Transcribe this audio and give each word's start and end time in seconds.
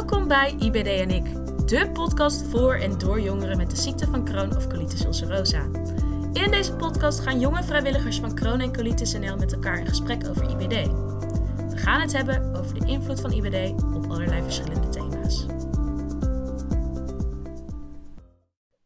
Welkom 0.00 0.28
bij 0.28 0.54
IBD 0.58 0.86
en 0.86 1.10
ik, 1.10 1.24
de 1.68 1.90
podcast 1.92 2.46
voor 2.50 2.74
en 2.74 2.98
door 2.98 3.20
jongeren 3.20 3.56
met 3.56 3.70
de 3.70 3.76
ziekte 3.76 4.06
van 4.06 4.24
Crohn 4.24 4.56
of 4.56 4.66
colitis 4.66 5.04
ulcerosa. 5.04 5.64
In 6.32 6.50
deze 6.50 6.76
podcast 6.76 7.20
gaan 7.20 7.40
jonge 7.40 7.62
vrijwilligers 7.62 8.18
van 8.18 8.34
Crohn 8.34 8.60
en 8.60 8.72
colitis 8.72 9.12
NL 9.12 9.36
met 9.36 9.52
elkaar 9.52 9.78
in 9.78 9.86
gesprek 9.86 10.28
over 10.28 10.50
IBD. 10.50 10.88
We 11.70 11.76
gaan 11.76 12.00
het 12.00 12.12
hebben 12.12 12.54
over 12.56 12.80
de 12.80 12.86
invloed 12.86 13.20
van 13.20 13.32
IBD 13.32 13.82
op 13.82 14.04
allerlei 14.04 14.42
verschillende 14.42 14.88
thema's. 14.88 15.46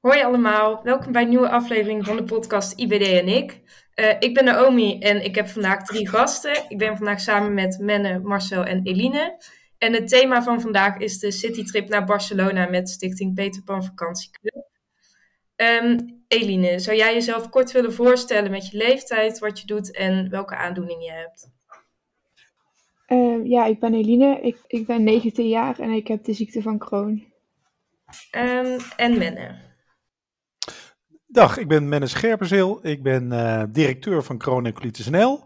Hoi 0.00 0.22
allemaal, 0.22 0.80
welkom 0.82 1.12
bij 1.12 1.22
een 1.22 1.28
nieuwe 1.28 1.50
aflevering 1.50 2.04
van 2.04 2.16
de 2.16 2.24
podcast 2.24 2.78
IBD 2.78 3.08
en 3.08 3.28
ik. 3.28 3.60
Uh, 3.94 4.14
ik 4.18 4.34
ben 4.34 4.44
Naomi 4.44 4.98
en 4.98 5.24
ik 5.24 5.34
heb 5.34 5.48
vandaag 5.48 5.84
drie 5.84 6.08
gasten. 6.08 6.64
Ik 6.68 6.78
ben 6.78 6.96
vandaag 6.96 7.20
samen 7.20 7.54
met 7.54 7.78
Menne, 7.80 8.18
Marcel 8.18 8.64
en 8.64 8.80
Eline. 8.82 9.36
En 9.84 9.92
het 9.92 10.08
thema 10.08 10.42
van 10.42 10.60
vandaag 10.60 10.96
is 10.96 11.18
de 11.18 11.30
citytrip 11.30 11.88
naar 11.88 12.04
Barcelona 12.04 12.68
met 12.68 12.88
Stichting 12.88 13.34
Peter 13.34 13.62
Pan 13.62 13.84
Vakantieclub. 13.84 14.66
Um, 15.56 16.22
Eline, 16.28 16.78
zou 16.78 16.96
jij 16.96 17.14
jezelf 17.14 17.48
kort 17.48 17.72
willen 17.72 17.92
voorstellen 17.92 18.50
met 18.50 18.70
je 18.70 18.76
leeftijd, 18.76 19.38
wat 19.38 19.60
je 19.60 19.66
doet 19.66 19.96
en 19.96 20.30
welke 20.30 20.56
aandoening 20.56 21.04
je 21.04 21.10
hebt? 21.10 21.50
Uh, 23.08 23.50
ja, 23.50 23.64
ik 23.64 23.80
ben 23.80 23.94
Eline, 23.94 24.40
ik, 24.40 24.58
ik 24.66 24.86
ben 24.86 25.04
19 25.04 25.48
jaar 25.48 25.78
en 25.78 25.90
ik 25.90 26.08
heb 26.08 26.24
de 26.24 26.32
ziekte 26.32 26.62
van 26.62 26.78
Crohn. 26.78 27.32
Um, 28.36 28.76
en 28.96 29.18
Menne. 29.18 29.58
Dag, 31.26 31.58
ik 31.58 31.68
ben 31.68 31.88
Menne 31.88 32.06
Scherpenzeel. 32.06 32.86
Ik 32.86 33.02
ben 33.02 33.32
uh, 33.32 33.62
directeur 33.68 34.22
van 34.22 34.38
Crohn 34.38 34.66
en 34.66 34.72
Colitis 34.72 35.08
NL. 35.08 35.44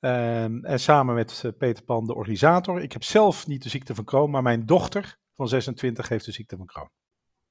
Um, 0.00 0.64
en 0.64 0.80
samen 0.80 1.14
met 1.14 1.42
uh, 1.44 1.52
Peter 1.58 1.84
Pan 1.84 2.06
de 2.06 2.14
organisator. 2.14 2.82
Ik 2.82 2.92
heb 2.92 3.02
zelf 3.02 3.46
niet 3.46 3.62
de 3.62 3.68
ziekte 3.68 3.94
van 3.94 4.04
Crohn, 4.04 4.30
maar 4.30 4.42
mijn 4.42 4.66
dochter 4.66 5.18
van 5.34 5.48
26 5.48 6.08
heeft 6.08 6.24
de 6.24 6.32
ziekte 6.32 6.56
van 6.56 6.66
Crohn. 6.66 6.90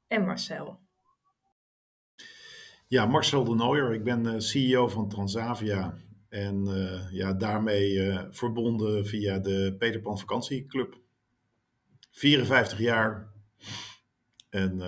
En 0.08 0.26
Marcel. 0.26 0.80
Ja, 2.88 3.06
Marcel 3.06 3.44
de 3.44 3.56
Nooier. 3.56 3.94
Ik 3.94 4.04
ben 4.04 4.26
uh, 4.26 4.34
CEO 4.38 4.88
van 4.88 5.09
Transavia. 5.09 5.98
En 6.30 6.66
uh, 6.67 7.12
ja, 7.12 7.34
daarmee 7.34 8.17
verbonden 8.31 9.06
via 9.06 9.39
de 9.39 9.76
Peter 9.78 10.02
Pan 10.02 10.20
Vakantieclub. 10.20 11.02
54 12.11 12.80
jaar. 12.80 13.32
En 14.50 14.80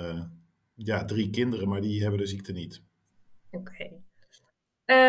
ja, 0.76 1.06
drie 1.06 1.30
kinderen, 1.30 1.70
maar 1.70 1.82
die 1.82 2.02
hebben 2.02 2.20
de 2.20 2.26
ziekte 2.26 2.52
niet. 2.52 2.84
Oké. 3.52 3.72
Okay. 3.72 4.04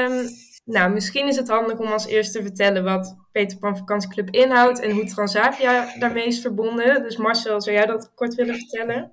Um, 0.07 0.29
nou, 0.73 0.93
misschien 0.93 1.29
is 1.29 1.37
het 1.37 1.49
handig 1.49 1.79
om 1.79 1.87
als 1.87 2.07
eerste 2.07 2.39
te 2.39 2.45
vertellen 2.45 2.85
wat 2.85 3.17
Peter 3.33 3.59
Pan 3.59 3.77
Vakantieclub 3.77 4.31
inhoudt 4.31 4.81
en 4.81 4.91
hoe 4.91 5.05
Transavia 5.05 5.99
daarmee 5.99 6.27
is 6.27 6.41
verbonden. 6.41 7.03
Dus 7.03 7.17
Marcel, 7.17 7.61
zou 7.61 7.77
jij 7.77 7.87
dat 7.87 8.15
kort 8.15 8.35
willen 8.35 8.55
vertellen? 8.55 9.13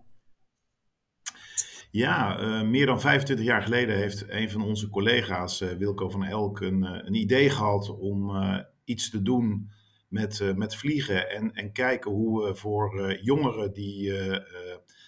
Ja, 1.91 2.39
uh, 2.39 2.61
meer 2.61 2.85
dan 2.85 3.01
25 3.01 3.45
jaar 3.45 3.61
geleden 3.61 3.95
heeft 3.95 4.25
een 4.29 4.49
van 4.49 4.61
onze 4.61 4.89
collega's, 4.89 5.61
uh, 5.61 5.71
Wilco 5.71 6.09
van 6.09 6.23
Elk, 6.23 6.59
een, 6.59 6.83
uh, 6.83 6.99
een 7.03 7.13
idee 7.13 7.49
gehad 7.49 7.97
om 7.97 8.31
iets 8.83 9.09
te 9.09 9.21
doen 9.21 9.71
met, 10.09 10.53
met 10.55 10.75
vliegen. 10.75 11.29
En, 11.29 11.51
en 11.53 11.71
kijken 11.71 12.11
hoe 12.11 12.45
we 12.45 12.55
voor 12.55 13.17
jongeren 13.21 13.73
die, 13.73 14.13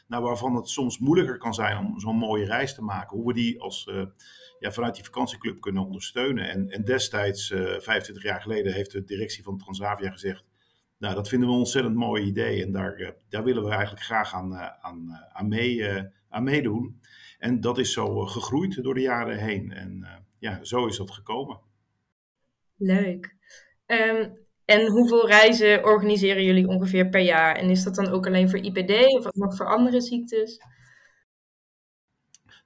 nou, 0.10 0.24
waarvan 0.24 0.56
het 0.56 0.70
soms 0.70 1.00
moeilijker 1.00 1.38
kan 1.38 1.54
zijn 1.54 1.78
om 1.78 2.00
zo'n 2.00 2.16
mooie 2.16 2.46
reis 2.46 2.76
te 2.76 2.82
maken, 2.82 3.18
hoe 3.18 3.28
we 3.28 3.34
die 3.34 3.62
als 3.62 3.88
ja, 4.60 4.72
vanuit 4.72 4.96
die 4.96 5.04
vakantieclub 5.04 5.62
kunnen 5.62 5.86
ondersteunen. 5.86 6.50
En, 6.50 6.70
en 6.70 6.86
destijds, 6.86 7.50
uh, 7.50 7.60
25 7.60 8.24
jaar 8.24 8.42
geleden, 8.42 8.74
heeft 8.74 8.92
de 8.92 9.04
directie 9.04 9.44
van 9.44 9.58
Transavia 9.58 10.12
gezegd: 10.12 10.44
Nou, 10.98 11.16
dat 11.16 11.30
vinden 11.30 11.48
we 11.48 11.54
een 11.54 11.60
ontzettend 11.60 11.96
mooi 11.96 12.24
idee 12.24 12.64
en 12.64 12.72
daar, 12.72 13.00
uh, 13.00 13.10
daar 13.30 13.44
willen 13.44 13.64
we 13.64 13.70
eigenlijk 13.70 14.04
graag 14.04 14.34
aan, 14.34 14.56
aan, 14.56 15.28
aan, 15.34 15.48
mee, 15.48 16.08
meedoen. 16.30 17.02
En 17.38 17.62
dat 17.62 17.78
is 17.78 17.94
zo 17.94 18.26
gegroeid 18.26 18.84
door 18.84 18.94
de 18.94 19.02
jaren 19.02 19.38
heen. 19.38 19.72
En 19.72 20.06
ja, 20.40 20.64
zo 20.64 20.86
is 20.86 20.98
dat 20.98 21.12
gekomen. 21.12 21.60
Leuk. 22.76 23.36
Um, 23.86 24.48
en 24.70 24.88
hoeveel 24.88 25.28
reizen 25.28 25.84
organiseren 25.84 26.44
jullie 26.44 26.68
ongeveer 26.68 27.10
per 27.10 27.22
jaar? 27.22 27.56
En 27.56 27.70
is 27.70 27.84
dat 27.84 27.96
dan 27.96 28.08
ook 28.08 28.28
alleen 28.28 28.50
voor 28.50 28.60
IPD 28.60 29.16
of 29.18 29.34
nog 29.34 29.56
voor 29.56 29.66
andere 29.66 30.02
ziektes? 30.02 30.62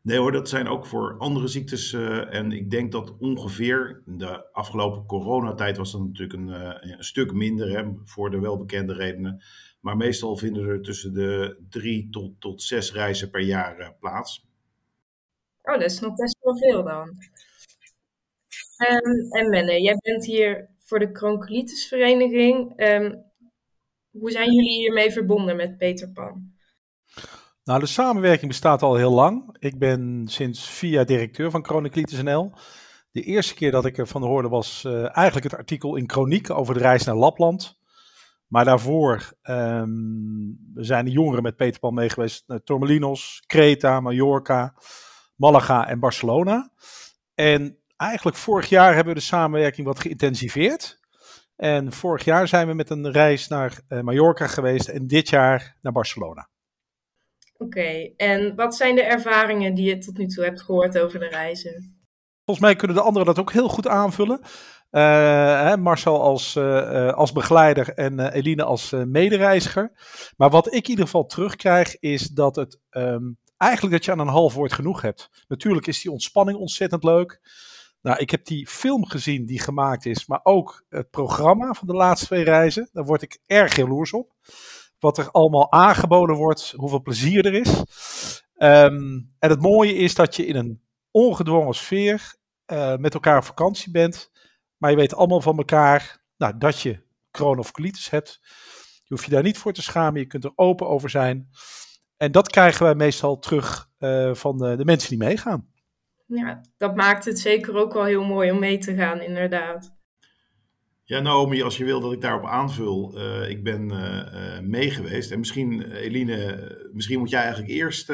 Nee 0.01 0.17
hoor, 0.17 0.31
dat 0.31 0.49
zijn 0.49 0.67
ook 0.67 0.85
voor 0.85 1.17
andere 1.17 1.47
ziektes. 1.47 1.93
Uh, 1.93 2.33
en 2.33 2.51
ik 2.51 2.69
denk 2.69 2.91
dat 2.91 3.17
ongeveer 3.17 4.01
de 4.05 4.53
afgelopen 4.53 5.05
coronatijd 5.05 5.77
was 5.77 5.91
dat 5.91 6.01
natuurlijk 6.01 6.39
een, 6.39 6.47
uh, 6.47 6.95
een 6.97 7.03
stuk 7.03 7.33
minder 7.33 7.69
hè, 7.77 7.91
voor 8.05 8.31
de 8.31 8.39
welbekende 8.39 8.93
redenen. 8.93 9.43
Maar 9.79 9.97
meestal 9.97 10.37
vinden 10.37 10.67
er 10.67 10.81
tussen 10.81 11.13
de 11.13 11.57
drie 11.69 12.09
tot, 12.09 12.31
tot 12.39 12.61
zes 12.61 12.93
reizen 12.93 13.29
per 13.29 13.41
jaar 13.41 13.79
uh, 13.79 13.89
plaats. 13.99 14.47
Oh, 15.61 15.73
dat 15.73 15.91
is 15.91 15.99
nog 15.99 16.15
best 16.15 16.37
wel 16.41 16.57
veel 16.57 16.83
dan. 16.83 17.07
Um, 18.77 19.31
en 19.31 19.49
Menne, 19.49 19.81
jij 19.81 19.97
bent 20.01 20.25
hier 20.25 20.72
voor 20.93 21.01
de 21.01 21.11
Cronkolitisvereniging. 21.11 22.73
Um, 22.75 23.23
hoe 24.11 24.31
zijn 24.31 24.53
jullie 24.53 24.79
hiermee 24.79 25.11
verbonden 25.11 25.55
met 25.55 25.77
Peter 25.77 26.11
Pan? 26.11 26.51
Nou, 27.63 27.79
de 27.79 27.85
samenwerking 27.85 28.47
bestaat 28.47 28.81
al 28.81 28.95
heel 28.95 29.11
lang. 29.11 29.55
Ik 29.59 29.79
ben 29.79 30.23
sinds 30.27 30.81
jaar 30.81 31.05
directeur 31.05 31.51
van 31.51 31.65
Chronieklitis 31.65 32.21
NL. 32.21 32.51
De 33.11 33.21
eerste 33.21 33.53
keer 33.53 33.71
dat 33.71 33.85
ik 33.85 33.97
ervan 33.97 34.23
hoorde 34.23 34.47
was 34.49 34.83
uh, 34.87 35.17
eigenlijk 35.17 35.43
het 35.43 35.55
artikel 35.55 35.95
in 35.95 36.09
Chroniek 36.09 36.49
over 36.49 36.73
de 36.73 36.79
reis 36.79 37.03
naar 37.03 37.15
Lapland. 37.15 37.79
Maar 38.47 38.65
daarvoor 38.65 39.33
um, 39.43 40.73
zijn 40.75 41.05
de 41.05 41.11
jongeren 41.11 41.43
met 41.43 41.55
Peter 41.55 41.79
Pan 41.79 41.93
mee 41.93 42.09
geweest 42.09 42.43
naar 42.47 42.63
Tormelinos, 42.63 43.43
Creta, 43.45 43.99
Mallorca, 43.99 44.75
Malaga 45.35 45.87
en 45.87 45.99
Barcelona. 45.99 46.71
En 47.33 47.82
eigenlijk 48.03 48.37
vorig 48.37 48.69
jaar 48.69 48.95
hebben 48.95 49.13
we 49.13 49.19
de 49.19 49.25
samenwerking 49.25 49.87
wat 49.87 49.99
geïntensiveerd. 49.99 50.99
En 51.55 51.91
vorig 51.91 52.25
jaar 52.25 52.47
zijn 52.47 52.67
we 52.67 52.73
met 52.73 52.89
een 52.89 53.11
reis 53.11 53.47
naar 53.47 53.79
uh, 53.89 54.01
Mallorca 54.01 54.47
geweest 54.47 54.87
en 54.87 55.07
dit 55.07 55.29
jaar 55.29 55.77
naar 55.81 55.91
Barcelona. 55.91 56.49
Oké, 57.53 57.63
okay. 57.63 58.13
en 58.17 58.55
wat 58.55 58.75
zijn 58.75 58.95
de 58.95 59.03
ervaringen 59.03 59.73
die 59.73 59.89
je 59.89 59.97
tot 59.97 60.17
nu 60.17 60.25
toe 60.25 60.43
hebt 60.43 60.61
gehoord 60.61 60.99
over 60.99 61.19
de 61.19 61.27
reizen? 61.27 62.01
Volgens 62.45 62.65
mij 62.65 62.75
kunnen 62.75 62.97
de 62.97 63.03
anderen 63.03 63.27
dat 63.27 63.39
ook 63.39 63.51
heel 63.51 63.69
goed 63.69 63.87
aanvullen. 63.87 64.39
Uh, 64.41 65.01
hè, 65.61 65.77
Marcel 65.77 66.21
als, 66.21 66.55
uh, 66.55 67.13
als 67.13 67.31
begeleider 67.31 67.89
en 67.89 68.19
uh, 68.19 68.33
Eline 68.33 68.63
als 68.63 68.91
medereiziger. 68.91 69.91
Maar 70.37 70.49
wat 70.49 70.67
ik 70.67 70.83
in 70.83 70.89
ieder 70.89 71.05
geval 71.05 71.25
terugkrijg 71.25 71.99
is 71.99 72.27
dat 72.27 72.55
het 72.55 72.79
um, 72.91 73.37
eigenlijk 73.57 73.93
dat 73.95 74.05
je 74.05 74.11
aan 74.11 74.19
een 74.19 74.27
half 74.27 74.53
woord 74.53 74.73
genoeg 74.73 75.01
hebt. 75.01 75.45
Natuurlijk 75.47 75.87
is 75.87 76.01
die 76.01 76.11
ontspanning 76.11 76.57
ontzettend 76.57 77.03
leuk. 77.03 77.39
Nou, 78.03 78.17
ik 78.17 78.29
heb 78.29 78.45
die 78.45 78.67
film 78.67 79.05
gezien 79.05 79.45
die 79.45 79.59
gemaakt 79.59 80.05
is, 80.05 80.25
maar 80.25 80.39
ook 80.43 80.85
het 80.89 81.09
programma 81.09 81.73
van 81.73 81.87
de 81.87 81.93
laatste 81.93 82.25
twee 82.25 82.43
reizen. 82.43 82.89
Daar 82.91 83.05
word 83.05 83.21
ik 83.21 83.39
erg 83.45 83.75
jaloers 83.75 84.13
op 84.13 84.35
wat 84.99 85.17
er 85.17 85.31
allemaal 85.31 85.71
aangeboden 85.71 86.35
wordt, 86.35 86.73
hoeveel 86.75 87.01
plezier 87.01 87.45
er 87.45 87.53
is. 87.53 87.83
Um, 88.57 89.33
en 89.39 89.49
het 89.49 89.61
mooie 89.61 89.93
is 89.93 90.15
dat 90.15 90.35
je 90.35 90.45
in 90.45 90.55
een 90.55 90.81
ongedwongen 91.11 91.73
sfeer 91.73 92.35
uh, 92.67 92.95
met 92.95 93.13
elkaar 93.13 93.37
op 93.37 93.43
vakantie 93.43 93.91
bent, 93.91 94.31
maar 94.77 94.89
je 94.89 94.95
weet 94.95 95.15
allemaal 95.15 95.41
van 95.41 95.57
elkaar 95.57 96.23
nou, 96.37 96.57
dat 96.57 96.79
je 96.79 97.03
kroon 97.31 97.59
of 97.59 97.71
colitis 97.71 98.09
hebt. 98.09 98.39
Je 99.03 99.13
hoeft 99.13 99.25
je 99.25 99.31
daar 99.31 99.43
niet 99.43 99.57
voor 99.57 99.73
te 99.73 99.81
schamen, 99.81 100.19
je 100.19 100.27
kunt 100.27 100.43
er 100.43 100.51
open 100.55 100.87
over 100.87 101.09
zijn. 101.09 101.49
En 102.17 102.31
dat 102.31 102.49
krijgen 102.49 102.83
wij 102.83 102.95
meestal 102.95 103.39
terug 103.39 103.89
uh, 103.99 104.33
van 104.33 104.57
de 104.57 104.85
mensen 104.85 105.09
die 105.09 105.17
meegaan. 105.17 105.72
Ja, 106.35 106.61
dat 106.77 106.95
maakt 106.95 107.25
het 107.25 107.39
zeker 107.39 107.75
ook 107.75 107.93
wel 107.93 108.03
heel 108.03 108.23
mooi 108.23 108.51
om 108.51 108.59
mee 108.59 108.77
te 108.77 108.95
gaan, 108.95 109.21
inderdaad. 109.21 109.95
Ja, 111.03 111.19
Naomi, 111.19 111.63
als 111.63 111.77
je 111.77 111.85
wil 111.85 111.99
dat 111.99 112.13
ik 112.13 112.21
daarop 112.21 112.45
aanvul, 112.45 113.17
uh, 113.17 113.49
ik 113.49 113.63
ben 113.63 113.89
uh, 113.89 113.99
uh, 114.33 114.59
mee 114.59 114.89
geweest. 114.89 115.31
En 115.31 115.39
misschien, 115.39 115.91
Eline, 115.91 116.89
misschien 116.91 117.19
moet 117.19 117.29
jij 117.29 117.41
eigenlijk 117.41 117.71
eerst 117.71 118.05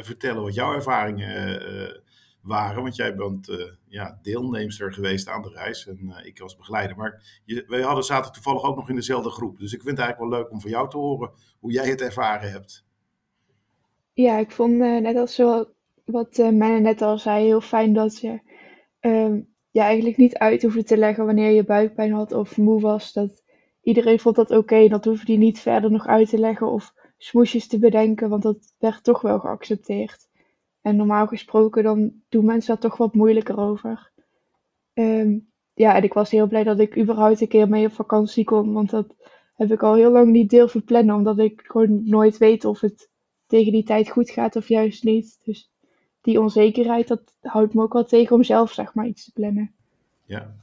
vertellen 0.00 0.42
wat 0.42 0.54
jouw 0.54 0.74
ervaringen 0.74 2.02
waren. 2.42 2.82
Want 2.82 2.96
jij 2.96 3.14
bent 3.14 3.48
ja, 3.88 4.18
deelnemster 4.22 4.92
geweest 4.92 5.28
aan 5.28 5.42
de 5.42 5.48
reis 5.48 5.86
en 5.86 6.20
ik 6.22 6.38
was 6.38 6.56
begeleider. 6.56 6.96
Maar 6.96 7.40
je, 7.44 7.64
wij 7.66 7.80
hadden, 7.80 8.04
zaten 8.04 8.32
toevallig 8.32 8.62
ook 8.62 8.76
nog 8.76 8.88
in 8.88 8.94
dezelfde 8.94 9.30
groep. 9.30 9.58
Dus 9.58 9.72
ik 9.72 9.82
vind 9.82 9.98
het 9.98 10.06
eigenlijk 10.06 10.30
wel 10.30 10.40
leuk 10.40 10.52
om 10.52 10.60
van 10.60 10.70
jou 10.70 10.90
te 10.90 10.96
horen 10.96 11.30
hoe 11.60 11.72
jij 11.72 11.88
het 11.88 12.00
ervaren 12.00 12.50
hebt. 12.50 12.84
Ja, 14.12 14.38
ik 14.38 14.50
vond 14.50 14.76
net 14.76 15.16
als 15.16 15.34
zo, 15.34 15.66
wat 16.04 16.38
uh, 16.38 16.48
Menne 16.48 16.80
net 16.80 17.02
al 17.02 17.18
zei, 17.18 17.44
heel 17.44 17.60
fijn 17.60 17.92
dat 17.92 18.18
je 18.18 18.40
ja, 19.70 19.84
eigenlijk 19.84 20.16
niet 20.16 20.38
uit 20.38 20.62
hoefde 20.62 20.84
te 20.84 20.96
leggen 20.96 21.26
wanneer 21.26 21.50
je 21.50 21.64
buikpijn 21.64 22.12
had 22.12 22.32
of 22.32 22.56
moe 22.56 22.80
was. 22.80 23.12
Dat, 23.12 23.42
iedereen 23.82 24.18
vond 24.18 24.36
dat 24.36 24.50
oké. 24.50 24.58
Okay. 24.58 24.88
Dat 24.88 25.04
hoefde 25.04 25.32
je 25.32 25.38
niet 25.38 25.60
verder 25.60 25.90
nog 25.90 26.06
uit 26.06 26.28
te 26.28 26.38
leggen 26.38 26.70
of 26.70 26.92
smoesjes 27.16 27.66
te 27.66 27.78
bedenken, 27.78 28.28
want 28.28 28.42
dat 28.42 28.74
werd 28.78 29.04
toch 29.04 29.20
wel 29.20 29.38
geaccepteerd. 29.38 30.28
En 30.80 30.96
normaal 30.96 31.26
gesproken 31.26 31.82
dan 31.82 32.12
doen 32.28 32.44
mensen 32.44 32.72
daar 32.72 32.90
toch 32.90 32.98
wat 32.98 33.14
moeilijker 33.14 33.58
over. 33.58 34.12
Um, 34.92 35.52
ja, 35.74 35.96
en 35.96 36.02
ik 36.02 36.12
was 36.12 36.30
heel 36.30 36.46
blij 36.46 36.64
dat 36.64 36.78
ik 36.78 36.98
überhaupt 36.98 37.40
een 37.40 37.48
keer 37.48 37.68
mee 37.68 37.86
op 37.86 37.92
vakantie 37.92 38.44
kon, 38.44 38.72
want 38.72 38.90
dat 38.90 39.14
heb 39.54 39.72
ik 39.72 39.82
al 39.82 39.94
heel 39.94 40.10
lang 40.10 40.32
niet 40.32 40.50
deel 40.50 40.68
verplannen, 40.68 41.14
omdat 41.14 41.38
ik 41.38 41.62
gewoon 41.64 42.08
nooit 42.08 42.38
weet 42.38 42.64
of 42.64 42.80
het 42.80 43.10
tegen 43.46 43.72
die 43.72 43.84
tijd 43.84 44.08
goed 44.08 44.30
gaat 44.30 44.56
of 44.56 44.68
juist 44.68 45.04
niet. 45.04 45.40
Dus 45.44 45.72
die 46.24 46.40
onzekerheid, 46.40 47.08
dat 47.08 47.34
houdt 47.40 47.74
me 47.74 47.82
ook 47.82 47.92
wel 47.92 48.04
tegen 48.04 48.36
om 48.36 48.42
zelf 48.42 48.72
zeg 48.72 48.94
maar 48.94 49.06
iets 49.06 49.24
te 49.24 49.32
plannen. 49.32 49.74
Ja, 50.24 50.56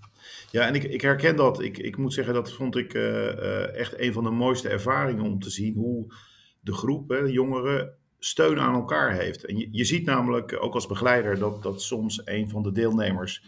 ja 0.52 0.68
en 0.68 0.76
ik, 0.76 0.84
ik 0.84 1.02
herken 1.02 1.36
dat. 1.36 1.62
Ik, 1.62 1.78
ik 1.78 1.98
moet 1.98 2.14
zeggen, 2.14 2.34
dat 2.34 2.52
vond 2.52 2.76
ik 2.76 2.94
uh, 2.94 3.04
uh, 3.04 3.76
echt 3.76 4.00
een 4.00 4.14
van 4.14 4.24
de 4.24 4.30
mooiste 4.30 4.70
ervaringen 4.70 5.24
om 5.24 5.40
te 5.40 5.50
zien 5.50 5.74
hoe 5.74 6.14
de 6.60 6.74
groep, 6.74 7.10
hè, 7.10 7.24
de 7.24 7.32
jongeren, 7.32 7.94
steun 8.20 8.60
aan 8.60 8.74
elkaar 8.74 9.14
heeft. 9.14 9.46
En 9.46 9.58
je, 9.58 9.68
je 9.72 9.84
ziet 9.86 10.06
namelijk 10.06 10.58
ook 10.64 10.74
als 10.74 10.88
begeleider 10.88 11.40
dat, 11.40 11.64
dat 11.64 11.82
soms 11.82 12.22
een 12.26 12.50
van 12.50 12.64
de 12.64 12.72
deelnemers 12.72 13.44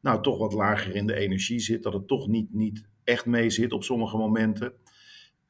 nou 0.00 0.22
toch 0.22 0.38
wat 0.38 0.52
lager 0.52 0.94
in 0.94 1.06
de 1.06 1.14
energie 1.14 1.60
zit, 1.60 1.82
dat 1.82 1.92
het 1.92 2.08
toch 2.08 2.28
niet, 2.28 2.54
niet 2.54 2.84
echt 3.04 3.26
mee 3.26 3.50
zit 3.50 3.72
op 3.72 3.84
sommige 3.84 4.16
momenten. 4.16 4.72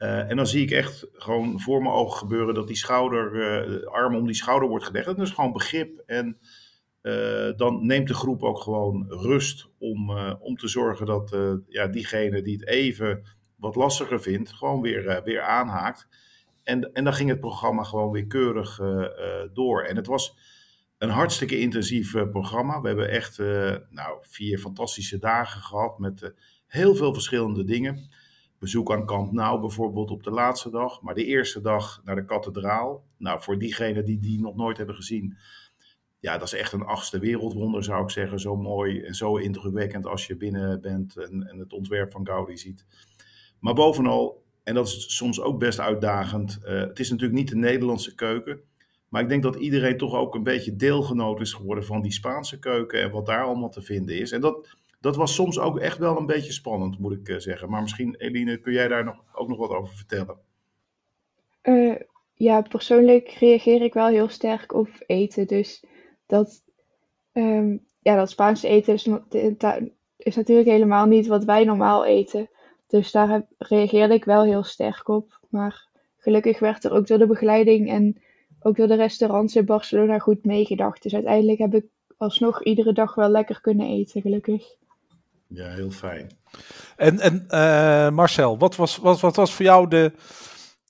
Uh, 0.03 0.29
en 0.29 0.35
dan 0.35 0.47
zie 0.47 0.61
ik 0.63 0.71
echt 0.71 1.07
gewoon 1.13 1.59
voor 1.59 1.81
mijn 1.81 1.95
ogen 1.95 2.17
gebeuren 2.17 2.53
dat 2.53 2.67
die 2.67 2.75
schouder, 2.75 3.31
de 3.67 3.89
arm 3.91 4.15
om 4.15 4.25
die 4.25 4.35
schouder 4.35 4.69
wordt 4.69 4.85
gelegd. 4.85 5.05
Dat 5.05 5.19
is 5.19 5.31
gewoon 5.31 5.51
begrip. 5.51 6.03
En 6.05 6.37
uh, 7.01 7.51
dan 7.55 7.85
neemt 7.85 8.07
de 8.07 8.13
groep 8.13 8.43
ook 8.43 8.59
gewoon 8.59 9.05
rust 9.09 9.69
om, 9.79 10.17
om 10.39 10.55
te 10.55 10.67
zorgen 10.67 11.05
dat 11.05 11.37
ja, 11.67 11.87
diegene 11.87 12.41
die 12.41 12.53
het 12.53 12.67
even 12.67 13.23
wat 13.55 13.75
lastiger 13.75 14.21
vindt, 14.21 14.51
gewoon 14.51 14.81
weer, 14.81 15.21
weer 15.23 15.41
aanhaakt. 15.41 16.07
En, 16.63 16.93
en 16.93 17.03
dan 17.03 17.13
ging 17.13 17.29
het 17.29 17.39
programma 17.39 17.83
gewoon 17.83 18.11
weer 18.11 18.27
keurig 18.27 18.79
door. 19.53 19.83
En 19.83 19.95
het 19.95 20.07
was 20.07 20.37
een 20.97 21.09
hartstikke 21.09 21.59
intensief 21.59 22.11
programma. 22.11 22.81
We 22.81 22.87
hebben 22.87 23.09
echt 23.09 23.37
nou, 23.89 24.17
vier 24.21 24.57
fantastische 24.59 25.17
dagen 25.17 25.61
gehad 25.61 25.99
met 25.99 26.33
heel 26.67 26.95
veel 26.95 27.13
verschillende 27.13 27.63
dingen 27.63 28.09
bezoek 28.63 28.91
aan 28.91 29.05
Kamp 29.05 29.31
Nou 29.31 29.59
bijvoorbeeld 29.59 30.11
op 30.11 30.23
de 30.23 30.31
laatste 30.31 30.69
dag. 30.69 31.01
Maar 31.01 31.13
de 31.13 31.25
eerste 31.25 31.61
dag 31.61 32.01
naar 32.03 32.15
de 32.15 32.25
kathedraal. 32.25 33.05
Nou, 33.17 33.41
voor 33.41 33.59
diegenen 33.59 34.05
die 34.05 34.19
die 34.19 34.41
nog 34.41 34.55
nooit 34.55 34.77
hebben 34.77 34.95
gezien. 34.95 35.37
Ja, 36.19 36.37
dat 36.37 36.47
is 36.47 36.53
echt 36.53 36.73
een 36.73 36.83
achtste 36.83 37.19
wereldwonder 37.19 37.83
zou 37.83 38.03
ik 38.03 38.09
zeggen. 38.09 38.39
Zo 38.39 38.55
mooi 38.55 39.01
en 39.01 39.15
zo 39.15 39.37
indrukwekkend 39.37 40.05
als 40.05 40.27
je 40.27 40.35
binnen 40.35 40.81
bent 40.81 41.17
en, 41.17 41.47
en 41.47 41.59
het 41.59 41.73
ontwerp 41.73 42.11
van 42.11 42.27
Gaudi 42.27 42.57
ziet. 42.57 42.85
Maar 43.59 43.73
bovenal, 43.73 44.43
en 44.63 44.73
dat 44.73 44.87
is 44.87 45.15
soms 45.15 45.41
ook 45.41 45.59
best 45.59 45.79
uitdagend. 45.79 46.59
Uh, 46.63 46.79
het 46.79 46.99
is 46.99 47.09
natuurlijk 47.09 47.39
niet 47.39 47.49
de 47.49 47.55
Nederlandse 47.55 48.15
keuken. 48.15 48.61
Maar 49.09 49.21
ik 49.21 49.29
denk 49.29 49.43
dat 49.43 49.55
iedereen 49.55 49.97
toch 49.97 50.13
ook 50.13 50.35
een 50.35 50.43
beetje 50.43 50.75
deelgenoot 50.75 51.41
is 51.41 51.53
geworden 51.53 51.85
van 51.85 52.01
die 52.01 52.11
Spaanse 52.11 52.59
keuken. 52.59 53.01
En 53.01 53.11
wat 53.11 53.25
daar 53.25 53.43
allemaal 53.43 53.69
te 53.69 53.81
vinden 53.81 54.15
is. 54.15 54.31
En 54.31 54.41
dat, 54.41 54.77
dat 55.03 55.15
was 55.15 55.33
soms 55.33 55.59
ook 55.59 55.79
echt 55.79 55.97
wel 55.97 56.17
een 56.17 56.25
beetje 56.25 56.51
spannend, 56.51 56.99
moet 56.99 57.11
ik 57.11 57.41
zeggen. 57.41 57.69
Maar 57.69 57.81
misschien, 57.81 58.15
Eline, 58.17 58.57
kun 58.57 58.73
jij 58.73 58.87
daar 58.87 59.03
nog, 59.03 59.23
ook 59.33 59.47
nog 59.47 59.57
wat 59.57 59.69
over 59.69 59.95
vertellen? 59.95 60.37
Uh, 61.63 61.95
ja, 62.33 62.61
persoonlijk 62.61 63.29
reageer 63.29 63.81
ik 63.81 63.93
wel 63.93 64.07
heel 64.07 64.29
sterk 64.29 64.73
op 64.73 64.89
eten. 65.05 65.47
Dus 65.47 65.83
dat, 66.25 66.63
um, 67.33 67.85
ja, 67.99 68.15
dat 68.15 68.29
Spaanse 68.29 68.67
eten 68.67 68.93
is, 68.93 69.09
is, 70.17 70.35
natuurlijk 70.35 70.67
helemaal 70.67 71.05
niet 71.05 71.27
wat 71.27 71.43
wij 71.43 71.63
normaal 71.63 72.05
eten. 72.05 72.49
Dus 72.87 73.11
daar 73.11 73.45
reageerde 73.57 74.13
ik 74.13 74.25
wel 74.25 74.43
heel 74.43 74.63
sterk 74.63 75.07
op. 75.07 75.39
Maar 75.49 75.87
gelukkig 76.17 76.59
werd 76.59 76.83
er 76.83 76.91
ook 76.91 77.07
door 77.07 77.17
de 77.17 77.27
begeleiding 77.27 77.89
en 77.89 78.21
ook 78.61 78.75
door 78.75 78.87
de 78.87 78.95
restaurants 78.95 79.55
in 79.55 79.65
Barcelona 79.65 80.19
goed 80.19 80.45
meegedacht. 80.45 81.03
Dus 81.03 81.13
uiteindelijk 81.13 81.59
heb 81.59 81.73
ik 81.73 81.85
alsnog 82.17 82.63
iedere 82.63 82.93
dag 82.93 83.15
wel 83.15 83.29
lekker 83.29 83.61
kunnen 83.61 83.87
eten, 83.87 84.21
gelukkig. 84.21 84.81
Ja, 85.53 85.69
heel 85.69 85.91
fijn. 85.91 86.37
En, 86.95 87.19
en 87.19 87.45
uh, 87.49 88.09
Marcel, 88.15 88.57
wat 88.57 88.75
was, 88.75 88.97
wat, 88.97 89.19
wat 89.19 89.35
was 89.35 89.53
voor 89.53 89.65
jou 89.65 89.87
de, 89.87 90.11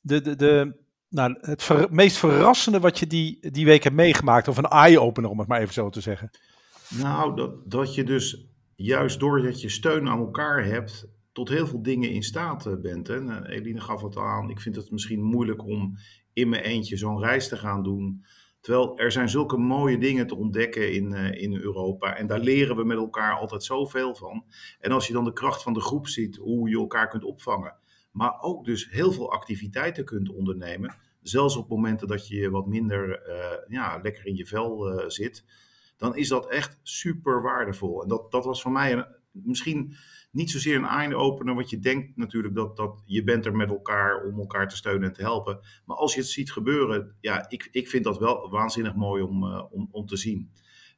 de, 0.01 0.21
de, 0.21 0.35
de, 0.35 0.75
nou, 1.09 1.37
het 1.41 1.63
ver, 1.63 1.87
meest 1.91 2.17
verrassende 2.17 2.79
wat 2.79 2.99
je 2.99 3.07
die, 3.07 3.51
die 3.51 3.65
week 3.65 3.83
hebt 3.83 3.95
meegemaakt? 3.95 4.47
Of 4.47 4.57
een 4.57 4.67
eye-opener, 4.69 5.29
om 5.29 5.39
het 5.39 5.47
maar 5.47 5.61
even 5.61 5.73
zo 5.73 5.89
te 5.89 6.01
zeggen. 6.01 6.29
Nou, 6.89 7.35
dat, 7.35 7.71
dat 7.71 7.95
je 7.95 8.03
dus 8.03 8.47
juist 8.75 9.19
doordat 9.19 9.61
je 9.61 9.69
steun 9.69 10.07
aan 10.07 10.19
elkaar 10.19 10.65
hebt, 10.65 11.07
tot 11.31 11.49
heel 11.49 11.67
veel 11.67 11.81
dingen 11.81 12.09
in 12.09 12.23
staat 12.23 12.65
eh, 12.65 12.73
bent. 12.81 13.07
Hè? 13.07 13.21
Nou, 13.21 13.45
Eline 13.45 13.81
gaf 13.81 14.01
het 14.01 14.17
aan, 14.17 14.49
ik 14.49 14.59
vind 14.59 14.75
het 14.75 14.91
misschien 14.91 15.21
moeilijk 15.21 15.65
om 15.65 15.97
in 16.33 16.49
mijn 16.49 16.63
eentje 16.63 16.97
zo'n 16.97 17.19
reis 17.19 17.47
te 17.47 17.57
gaan 17.57 17.83
doen. 17.83 18.25
Terwijl 18.63 18.97
er 18.97 19.11
zijn 19.11 19.29
zulke 19.29 19.57
mooie 19.57 19.97
dingen 19.97 20.27
te 20.27 20.35
ontdekken 20.35 20.93
in, 20.93 21.11
uh, 21.11 21.41
in 21.41 21.55
Europa. 21.55 22.15
En 22.15 22.27
daar 22.27 22.39
leren 22.39 22.75
we 22.75 22.83
met 22.83 22.97
elkaar 22.97 23.33
altijd 23.33 23.63
zoveel 23.63 24.15
van. 24.15 24.45
En 24.79 24.91
als 24.91 25.07
je 25.07 25.13
dan 25.13 25.23
de 25.23 25.33
kracht 25.33 25.63
van 25.63 25.73
de 25.73 25.81
groep 25.81 26.07
ziet, 26.07 26.35
hoe 26.35 26.69
je 26.69 26.77
elkaar 26.77 27.07
kunt 27.07 27.23
opvangen. 27.23 27.75
Maar 28.11 28.41
ook 28.41 28.65
dus 28.65 28.89
heel 28.89 29.11
veel 29.11 29.31
activiteiten 29.31 30.05
kunt 30.05 30.29
ondernemen. 30.29 30.95
Zelfs 31.21 31.55
op 31.55 31.69
momenten 31.69 32.07
dat 32.07 32.27
je 32.27 32.49
wat 32.49 32.67
minder 32.67 33.27
uh, 33.27 33.35
ja, 33.67 33.99
lekker 34.01 34.25
in 34.25 34.35
je 34.35 34.45
vel 34.45 34.93
uh, 34.93 35.09
zit. 35.09 35.45
Dan 35.97 36.15
is 36.15 36.27
dat 36.27 36.49
echt 36.49 36.79
super 36.83 37.41
waardevol. 37.41 38.01
En 38.01 38.07
dat, 38.07 38.31
dat 38.31 38.45
was 38.45 38.61
voor 38.61 38.71
mij 38.71 38.93
een, 38.93 39.05
misschien 39.31 39.95
niet 40.33 40.51
zozeer 40.51 40.75
een 40.75 40.85
eye-opener, 40.85 41.55
want 41.55 41.69
je 41.69 41.79
denkt 41.79 42.17
natuurlijk 42.17 42.55
dat, 42.55 42.77
dat 42.77 43.01
je 43.05 43.23
bent 43.23 43.45
er 43.45 43.55
met 43.55 43.69
elkaar 43.69 44.23
om 44.23 44.39
elkaar 44.39 44.67
te 44.67 44.75
steunen 44.75 45.07
en 45.07 45.13
te 45.13 45.21
helpen. 45.21 45.59
Maar 45.85 45.97
als 45.97 46.13
je 46.13 46.19
het 46.19 46.29
ziet 46.29 46.51
gebeuren, 46.51 47.15
ja, 47.19 47.49
ik, 47.49 47.67
ik 47.71 47.87
vind 47.87 48.03
dat 48.03 48.17
wel 48.17 48.49
waanzinnig 48.49 48.95
mooi 48.95 49.23
om, 49.23 49.43
uh, 49.43 49.63
om, 49.71 49.87
om 49.91 50.05
te 50.05 50.17
zien. 50.17 50.51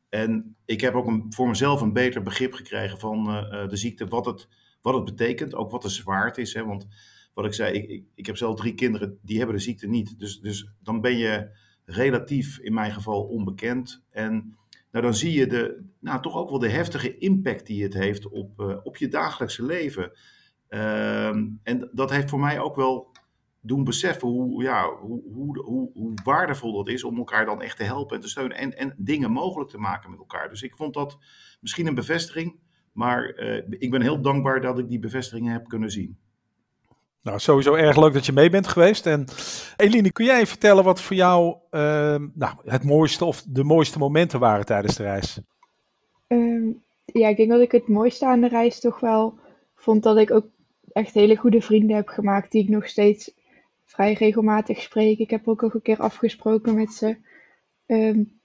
En 0.10 0.56
ik 0.66 0.82
heb 0.82 0.94
ook 0.94 1.08
een, 1.08 1.26
voor 1.30 1.48
mezelf 1.48 1.82
een 1.82 1.94
beter 1.94 2.22
begrip 2.22 2.54
gekregen 2.54 3.00
van 3.00 3.30
uh, 3.30 3.68
de 3.68 3.76
ziekte, 3.76 4.08
wat 4.08 4.26
het, 4.26 4.48
wat 4.82 4.94
het 4.94 5.06
betekent, 5.06 5.56
ook 5.56 5.72
wat 5.72 5.82
de 5.82 5.90
zwaarte 5.90 6.42
is. 6.42 6.54
Hè? 6.54 6.66
Want 6.66 6.88
wat 7.34 7.46
ik 7.46 7.54
zei, 7.54 7.74
ik, 7.74 7.90
ik, 7.90 8.06
ik 8.16 8.26
heb 8.26 8.38
zelf 8.38 8.56
drie 8.56 8.74
kinderen, 8.74 9.20
die 9.22 9.38
hebben 9.38 9.56
de 9.56 9.62
ziekte 9.62 9.88
niet. 9.88 10.20
Dus, 10.20 10.40
dus 10.40 10.70
dan 10.84 11.02
ben 11.02 11.18
je 11.18 11.50
relatief, 11.86 12.60
in 12.60 12.74
mijn 12.74 12.92
geval, 12.92 13.24
onbekend. 13.24 14.04
En 14.10 14.58
nou, 14.96 15.08
dan 15.08 15.16
zie 15.16 15.40
je 15.40 15.48
de, 15.48 15.84
nou, 16.00 16.22
toch 16.22 16.36
ook 16.36 16.50
wel 16.50 16.60
de 16.60 16.70
heftige 16.70 17.18
impact 17.18 17.66
die 17.66 17.84
het 17.84 17.94
heeft 17.94 18.30
op, 18.30 18.60
uh, 18.60 18.76
op 18.84 18.98
je 18.98 19.08
dagelijkse 19.08 19.66
leven. 19.66 20.12
Uh, 20.70 21.28
en 21.64 21.90
dat 21.92 22.10
heeft 22.10 22.30
voor 22.30 22.40
mij 22.40 22.60
ook 22.60 22.76
wel 22.76 23.12
doen 23.62 23.84
beseffen 23.84 24.28
hoe, 24.28 24.64
ja, 24.64 24.96
hoe, 24.96 25.22
hoe, 25.34 25.60
hoe, 25.60 25.92
hoe, 25.94 26.14
waardevol 26.24 26.74
dat 26.74 26.88
is 26.88 27.04
om 27.04 27.18
elkaar 27.18 27.46
dan 27.46 27.62
echt 27.62 27.78
te 27.78 27.84
helpen 27.84 28.16
en 28.16 28.22
te 28.22 28.30
steunen 28.30 28.58
en, 28.58 28.78
en 28.78 28.96
dingen 28.98 29.32
mogelijk 29.32 29.70
te 29.70 29.78
maken 29.78 30.10
met 30.10 30.20
elkaar. 30.20 30.50
Dus 30.50 30.62
ik 30.62 30.76
vond 30.76 30.94
dat 30.94 31.18
misschien 31.62 31.88
een 31.88 31.96
bevestiging, 31.96 32.60
maar 32.92 33.40
uh, 33.40 33.64
ik 33.70 33.92
ben 33.92 34.02
heel 34.02 34.22
dankbaar 34.22 34.62
dat 34.62 34.80
ik 34.80 34.90
die 34.90 35.00
bevestigingen 35.00 35.54
heb 35.54 35.68
kunnen 35.68 35.92
zien. 35.92 36.18
Nou, 37.26 37.40
sowieso 37.40 37.74
erg 37.74 37.98
leuk 37.98 38.14
dat 38.14 38.26
je 38.26 38.32
mee 38.32 38.50
bent 38.50 38.68
geweest. 38.68 39.06
En 39.06 39.26
Eline, 39.78 40.12
kun 40.12 40.26
jij 40.26 40.48
vertellen 40.48 40.84
wat 40.84 41.02
voor 41.02 41.16
jou 41.16 41.56
uh, 41.72 42.16
nou, 42.34 42.54
het 42.64 42.84
mooiste 42.84 43.26
of 43.26 43.44
de 43.48 43.64
mooiste 43.64 44.00
momenten 44.00 44.40
waren 44.40 44.66
tijdens 44.66 44.96
de 44.96 45.04
reis? 45.04 45.40
Um, 46.28 46.84
ja, 47.06 47.28
ik 47.28 47.38
denk 47.38 47.50
dat 47.50 47.62
ik 47.62 47.72
het 47.72 47.88
mooiste 47.88 48.26
aan 48.26 48.42
de 48.42 48.48
reis 48.48 48.80
toch 48.80 49.00
wel 49.00 49.40
vond 49.76 50.04
dat 50.04 50.18
ik 50.18 50.32
ook 50.32 50.46
echt 50.92 51.14
hele 51.14 51.36
goede 51.36 51.62
vrienden 51.62 51.96
heb 51.96 52.08
gemaakt 52.08 52.52
die 52.52 52.64
ik 52.64 52.70
nog 52.70 52.88
steeds 52.88 53.34
vrij 53.86 54.14
regelmatig 54.14 54.82
spreek. 54.82 55.20
Ik 55.20 55.30
heb 55.30 55.48
ook 55.48 55.62
nog 55.62 55.74
een 55.74 55.82
keer 55.82 56.00
afgesproken 56.00 56.76
met 56.76 56.94
ze. 56.94 57.18
Um, 57.86 58.40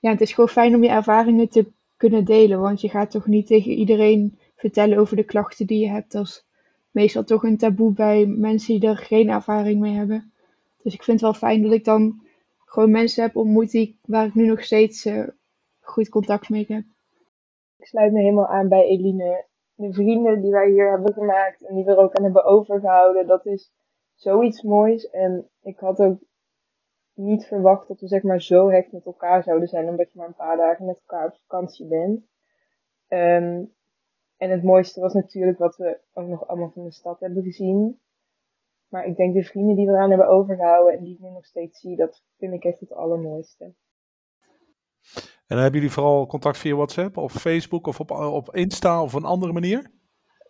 ja, 0.00 0.10
het 0.10 0.20
is 0.20 0.32
gewoon 0.32 0.48
fijn 0.48 0.74
om 0.74 0.82
je 0.82 0.90
ervaringen 0.90 1.48
te 1.48 1.66
kunnen 1.96 2.24
delen, 2.24 2.60
want 2.60 2.80
je 2.80 2.88
gaat 2.88 3.10
toch 3.10 3.26
niet 3.26 3.46
tegen 3.46 3.70
iedereen 3.70 4.38
vertellen 4.56 4.98
over 4.98 5.16
de 5.16 5.24
klachten 5.24 5.66
die 5.66 5.80
je 5.80 5.90
hebt 5.90 6.14
als 6.14 6.47
meestal 6.90 7.24
toch 7.24 7.42
een 7.42 7.56
taboe 7.56 7.92
bij 7.92 8.26
mensen 8.26 8.80
die 8.80 8.88
er 8.88 8.96
geen 8.96 9.28
ervaring 9.28 9.80
mee 9.80 9.94
hebben. 9.94 10.32
Dus 10.82 10.94
ik 10.94 11.02
vind 11.02 11.20
het 11.20 11.30
wel 11.30 11.50
fijn 11.50 11.62
dat 11.62 11.72
ik 11.72 11.84
dan 11.84 12.20
gewoon 12.64 12.90
mensen 12.90 13.22
heb 13.22 13.36
ontmoet 13.36 13.70
die, 13.70 13.98
waar 14.02 14.26
ik 14.26 14.34
nu 14.34 14.46
nog 14.46 14.62
steeds 14.62 15.06
uh, 15.06 15.28
goed 15.80 16.08
contact 16.08 16.48
mee 16.48 16.64
heb. 16.68 16.84
Ik 17.76 17.86
sluit 17.86 18.12
me 18.12 18.20
helemaal 18.20 18.46
aan 18.46 18.68
bij 18.68 18.84
Eline. 18.84 19.46
De 19.74 19.92
vrienden 19.92 20.40
die 20.40 20.50
wij 20.50 20.70
hier 20.70 20.90
hebben 20.90 21.12
gemaakt 21.12 21.66
en 21.66 21.74
die 21.74 21.84
we 21.84 21.90
er 21.90 21.98
ook 21.98 22.14
aan 22.14 22.24
hebben 22.24 22.44
overgehouden, 22.44 23.26
dat 23.26 23.46
is 23.46 23.72
zoiets 24.14 24.62
moois. 24.62 25.10
En 25.10 25.48
ik 25.62 25.78
had 25.78 25.98
ook 25.98 26.18
niet 27.14 27.46
verwacht 27.46 27.88
dat 27.88 28.00
we 28.00 28.06
zeg 28.06 28.22
maar 28.22 28.42
zo 28.42 28.68
hecht 28.70 28.92
met 28.92 29.06
elkaar 29.06 29.42
zouden 29.42 29.68
zijn, 29.68 29.88
omdat 29.88 30.12
je 30.12 30.18
maar 30.18 30.26
een 30.26 30.34
paar 30.34 30.56
dagen 30.56 30.86
met 30.86 31.00
elkaar 31.06 31.26
op 31.26 31.38
vakantie 31.46 31.86
bent. 31.86 32.26
Um, 33.08 33.72
en 34.38 34.50
het 34.50 34.62
mooiste 34.62 35.00
was 35.00 35.12
natuurlijk 35.12 35.58
wat 35.58 35.76
we 35.76 36.00
ook 36.12 36.28
nog 36.28 36.48
allemaal 36.48 36.70
van 36.70 36.84
de 36.84 36.92
stad 36.92 37.20
hebben 37.20 37.42
gezien. 37.42 38.00
Maar 38.88 39.06
ik 39.06 39.16
denk 39.16 39.34
de 39.34 39.44
vrienden 39.44 39.76
die 39.76 39.86
we 39.86 39.92
eraan 39.92 40.08
hebben 40.08 40.28
overgehouden 40.28 40.98
en 40.98 41.04
die 41.04 41.14
ik 41.14 41.20
nu 41.20 41.30
nog 41.30 41.44
steeds 41.44 41.80
zie, 41.80 41.96
dat 41.96 42.22
vind 42.38 42.52
ik 42.52 42.64
echt 42.64 42.80
het 42.80 42.92
allermooiste. 42.92 43.64
En 45.14 45.56
dan 45.56 45.58
hebben 45.58 45.80
jullie 45.80 45.94
vooral 45.94 46.26
contact 46.26 46.58
via 46.58 46.74
WhatsApp 46.74 47.16
of 47.16 47.32
Facebook 47.32 47.86
of 47.86 48.00
op, 48.00 48.10
op 48.10 48.54
Insta 48.54 49.02
of 49.02 49.12
een 49.12 49.24
andere 49.24 49.52
manier? 49.52 49.90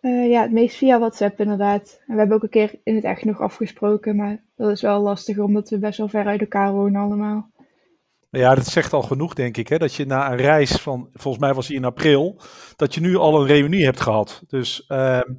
Uh, 0.01 0.29
ja, 0.29 0.41
het 0.41 0.51
meest 0.51 0.77
via 0.77 0.99
WhatsApp 0.99 1.39
inderdaad. 1.39 2.01
En 2.07 2.13
we 2.13 2.19
hebben 2.19 2.35
ook 2.35 2.43
een 2.43 2.49
keer 2.49 2.79
in 2.83 2.95
het 2.95 3.03
echt 3.03 3.23
nog 3.23 3.39
afgesproken, 3.39 4.15
maar 4.15 4.43
dat 4.55 4.71
is 4.71 4.81
wel 4.81 5.01
lastig 5.01 5.37
omdat 5.37 5.69
we 5.69 5.79
best 5.79 5.97
wel 5.97 6.07
ver 6.07 6.25
uit 6.25 6.41
elkaar 6.41 6.73
wonen 6.73 7.01
allemaal. 7.01 7.51
Ja, 8.31 8.55
dat 8.55 8.65
zegt 8.65 8.93
al 8.93 9.01
genoeg, 9.01 9.33
denk 9.33 9.57
ik. 9.57 9.67
Hè? 9.67 9.77
Dat 9.77 9.93
je 9.93 10.05
na 10.05 10.31
een 10.31 10.37
reis 10.37 10.71
van, 10.71 11.09
volgens 11.13 11.43
mij 11.43 11.53
was 11.53 11.67
hij 11.67 11.75
in 11.75 11.85
april, 11.85 12.41
dat 12.75 12.93
je 12.93 13.01
nu 13.01 13.15
al 13.15 13.41
een 13.41 13.47
reunie 13.47 13.85
hebt 13.85 13.99
gehad. 13.99 14.43
Dus 14.47 14.85
ehm, 14.87 15.33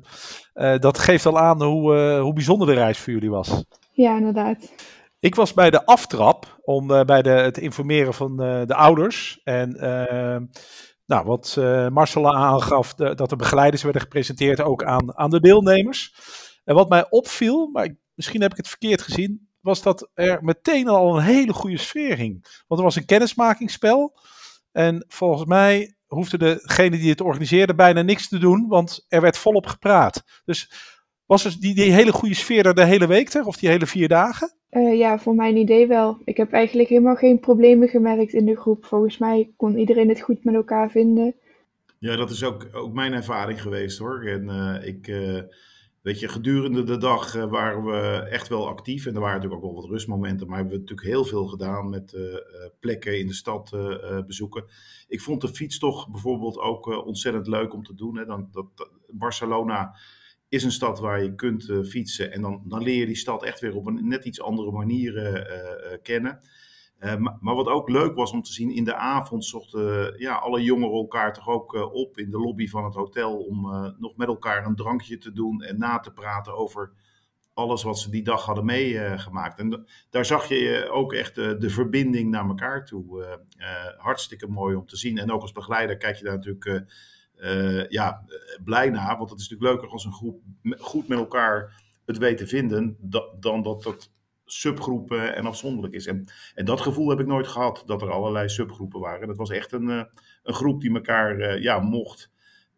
eh, 0.52 0.78
dat 0.78 0.98
geeft 0.98 1.26
al 1.26 1.38
aan 1.38 1.62
hoe, 1.62 1.94
uh, 1.94 2.20
hoe 2.20 2.32
bijzonder 2.32 2.66
de 2.66 2.74
reis 2.74 2.98
voor 2.98 3.12
jullie 3.12 3.30
was. 3.30 3.64
Ja, 3.92 4.16
inderdaad. 4.16 4.72
Ik 5.20 5.34
was 5.34 5.54
bij 5.54 5.70
de 5.70 5.84
aftrap 5.84 6.60
om 6.62 6.90
uh, 6.90 7.02
bij 7.02 7.22
de, 7.22 7.30
het 7.30 7.58
informeren 7.58 8.14
van 8.14 8.36
de 8.36 8.74
ouders. 8.74 9.40
En 9.44 9.76
ehm, 9.76 10.44
nou, 11.06 11.26
wat 11.26 11.56
Marcel 11.92 12.34
aangaf, 12.34 12.94
de, 12.94 13.14
dat 13.14 13.28
de 13.30 13.36
begeleiders 13.36 13.82
werden 13.82 14.02
gepresenteerd 14.02 14.60
ook 14.60 14.84
aan, 14.84 15.16
aan 15.18 15.30
de 15.30 15.40
deelnemers. 15.40 16.14
En 16.64 16.74
wat 16.74 16.88
mij 16.88 17.10
opviel, 17.10 17.68
maar 17.72 17.84
ik, 17.84 17.94
misschien 18.14 18.40
heb 18.40 18.50
ik 18.50 18.56
het 18.56 18.68
verkeerd 18.68 19.02
gezien, 19.02 19.49
was 19.60 19.82
dat 19.82 20.10
er 20.14 20.44
meteen 20.44 20.88
al 20.88 21.16
een 21.16 21.22
hele 21.22 21.52
goede 21.52 21.78
sfeer 21.78 22.16
hing. 22.16 22.62
Want 22.66 22.80
er 22.80 22.86
was 22.86 22.96
een 22.96 23.04
kennismakingsspel. 23.04 24.18
En 24.72 25.04
volgens 25.08 25.44
mij 25.44 25.94
hoefde 26.06 26.38
degene 26.38 26.98
die 26.98 27.10
het 27.10 27.20
organiseerde 27.20 27.74
bijna 27.74 28.02
niks 28.02 28.28
te 28.28 28.38
doen, 28.38 28.68
want 28.68 29.06
er 29.08 29.20
werd 29.20 29.38
volop 29.38 29.66
gepraat. 29.66 30.22
Dus 30.44 30.70
was 31.26 31.42
dus 31.42 31.56
die, 31.56 31.74
die 31.74 31.92
hele 31.92 32.12
goede 32.12 32.34
sfeer 32.34 32.66
er 32.66 32.74
de 32.74 32.84
hele 32.84 33.06
week 33.06 33.28
ter, 33.28 33.44
of 33.44 33.56
die 33.56 33.68
hele 33.68 33.86
vier 33.86 34.08
dagen? 34.08 34.54
Uh, 34.70 34.98
ja, 34.98 35.18
voor 35.18 35.34
mijn 35.34 35.56
idee 35.56 35.86
wel. 35.86 36.18
Ik 36.24 36.36
heb 36.36 36.52
eigenlijk 36.52 36.88
helemaal 36.88 37.14
geen 37.14 37.40
problemen 37.40 37.88
gemerkt 37.88 38.32
in 38.32 38.44
de 38.44 38.56
groep. 38.56 38.84
Volgens 38.84 39.18
mij 39.18 39.52
kon 39.56 39.78
iedereen 39.78 40.08
het 40.08 40.20
goed 40.20 40.44
met 40.44 40.54
elkaar 40.54 40.90
vinden. 40.90 41.34
Ja, 41.98 42.16
dat 42.16 42.30
is 42.30 42.44
ook, 42.44 42.68
ook 42.72 42.92
mijn 42.92 43.12
ervaring 43.12 43.62
geweest 43.62 43.98
hoor. 43.98 44.24
En 44.24 44.44
uh, 44.44 44.88
ik. 44.88 45.08
Uh 45.08 45.42
Weet 46.02 46.20
je, 46.20 46.28
gedurende 46.28 46.82
de 46.82 46.96
dag 46.96 47.36
uh, 47.36 47.50
waren 47.50 47.84
we 47.84 48.26
echt 48.30 48.48
wel 48.48 48.68
actief. 48.68 49.06
En 49.06 49.14
er 49.14 49.20
waren 49.20 49.34
natuurlijk 49.34 49.64
ook 49.64 49.72
wel 49.72 49.80
wat 49.80 49.90
rustmomenten. 49.90 50.46
Maar 50.46 50.56
hebben 50.56 50.74
we 50.74 50.80
natuurlijk 50.80 51.08
heel 51.08 51.24
veel 51.24 51.46
gedaan 51.46 51.88
met 51.88 52.12
uh, 52.12 52.34
plekken 52.80 53.18
in 53.18 53.26
de 53.26 53.34
stad 53.34 53.70
bezoeken. 54.26 54.64
Ik 55.08 55.20
vond 55.20 55.40
de 55.40 55.48
fietstocht 55.48 56.10
bijvoorbeeld 56.10 56.58
ook 56.58 57.06
ontzettend 57.06 57.46
leuk 57.46 57.74
om 57.74 57.82
te 57.82 57.94
doen. 57.94 58.16
Hè. 58.16 58.24
Dan, 58.24 58.48
dat, 58.52 58.90
Barcelona 59.08 59.96
is 60.48 60.62
een 60.62 60.72
stad 60.72 60.98
waar 60.98 61.22
je 61.22 61.34
kunt 61.34 61.72
fietsen. 61.84 62.32
En 62.32 62.40
dan, 62.40 62.62
dan 62.64 62.82
leer 62.82 62.98
je 62.98 63.06
die 63.06 63.16
stad 63.16 63.44
echt 63.44 63.60
weer 63.60 63.76
op 63.76 63.86
een 63.86 64.08
net 64.08 64.24
iets 64.24 64.40
andere 64.40 64.70
manier 64.70 65.12
kennen. 66.02 66.40
Uh, 67.00 67.16
maar, 67.40 67.54
wat 67.54 67.66
ook 67.66 67.88
leuk 67.88 68.14
was 68.14 68.32
om 68.32 68.42
te 68.42 68.52
zien, 68.52 68.74
in 68.74 68.84
de 68.84 68.94
avond 68.94 69.44
zochten 69.44 70.14
ja, 70.18 70.34
alle 70.34 70.62
jongeren 70.62 70.96
elkaar 70.96 71.32
toch 71.32 71.48
ook 71.48 71.74
uh, 71.74 71.92
op 71.92 72.18
in 72.18 72.30
de 72.30 72.38
lobby 72.38 72.68
van 72.68 72.84
het 72.84 72.94
hotel 72.94 73.38
om 73.38 73.64
uh, 73.66 73.88
nog 73.98 74.16
met 74.16 74.28
elkaar 74.28 74.66
een 74.66 74.74
drankje 74.76 75.18
te 75.18 75.32
doen 75.32 75.62
en 75.62 75.78
na 75.78 75.98
te 75.98 76.12
praten 76.12 76.56
over 76.56 76.92
alles 77.54 77.82
wat 77.82 77.98
ze 77.98 78.10
die 78.10 78.22
dag 78.22 78.44
hadden 78.44 78.64
meegemaakt. 78.64 79.58
en 79.58 79.86
daar 80.10 80.24
zag 80.24 80.48
je 80.48 80.88
ook 80.92 81.12
echt 81.12 81.34
de 81.34 81.70
verbinding 81.70 82.30
naar 82.30 82.48
elkaar 82.48 82.84
toe. 82.84 83.38
hartstikke 83.96 84.46
mooi 84.46 84.76
om 84.76 84.86
te 84.86 84.96
zien. 84.96 85.18
En 85.18 85.32
ook 85.32 85.42
als 85.42 85.52
begeleider 85.52 85.96
kijk 85.96 86.16
je 86.16 86.24
daar 86.24 86.38
natuurlijk 86.38 86.84
ja, 87.88 88.24
blij 88.64 88.90
naar, 88.90 89.16
want 89.18 89.30
het 89.30 89.40
is 89.40 89.48
natuurlijk 89.48 89.72
leuker 89.72 89.92
als 89.92 90.04
een 90.04 90.12
groep 90.12 90.42
goed 90.78 91.08
met 91.08 91.18
elkaar 91.18 91.82
het 92.06 92.18
weet 92.18 92.38
te 92.38 92.46
vinden, 92.46 92.96
dan 93.40 93.62
dat 93.62 93.82
dat 93.82 94.10
subgroepen 94.52 95.34
en 95.34 95.46
afzonderlijk 95.46 95.94
is. 95.94 96.06
En, 96.06 96.24
en 96.54 96.64
dat 96.64 96.80
gevoel 96.80 97.08
heb 97.08 97.20
ik 97.20 97.26
nooit 97.26 97.46
gehad, 97.46 97.82
dat 97.86 98.02
er 98.02 98.10
allerlei 98.10 98.48
subgroepen 98.48 99.00
waren. 99.00 99.26
Dat 99.26 99.36
was 99.36 99.50
echt 99.50 99.72
een, 99.72 99.88
uh, 99.88 100.02
een 100.42 100.54
groep 100.54 100.80
die 100.80 100.94
elkaar 100.94 101.36
uh, 101.36 101.62
ja, 101.62 101.78
mocht 101.78 102.30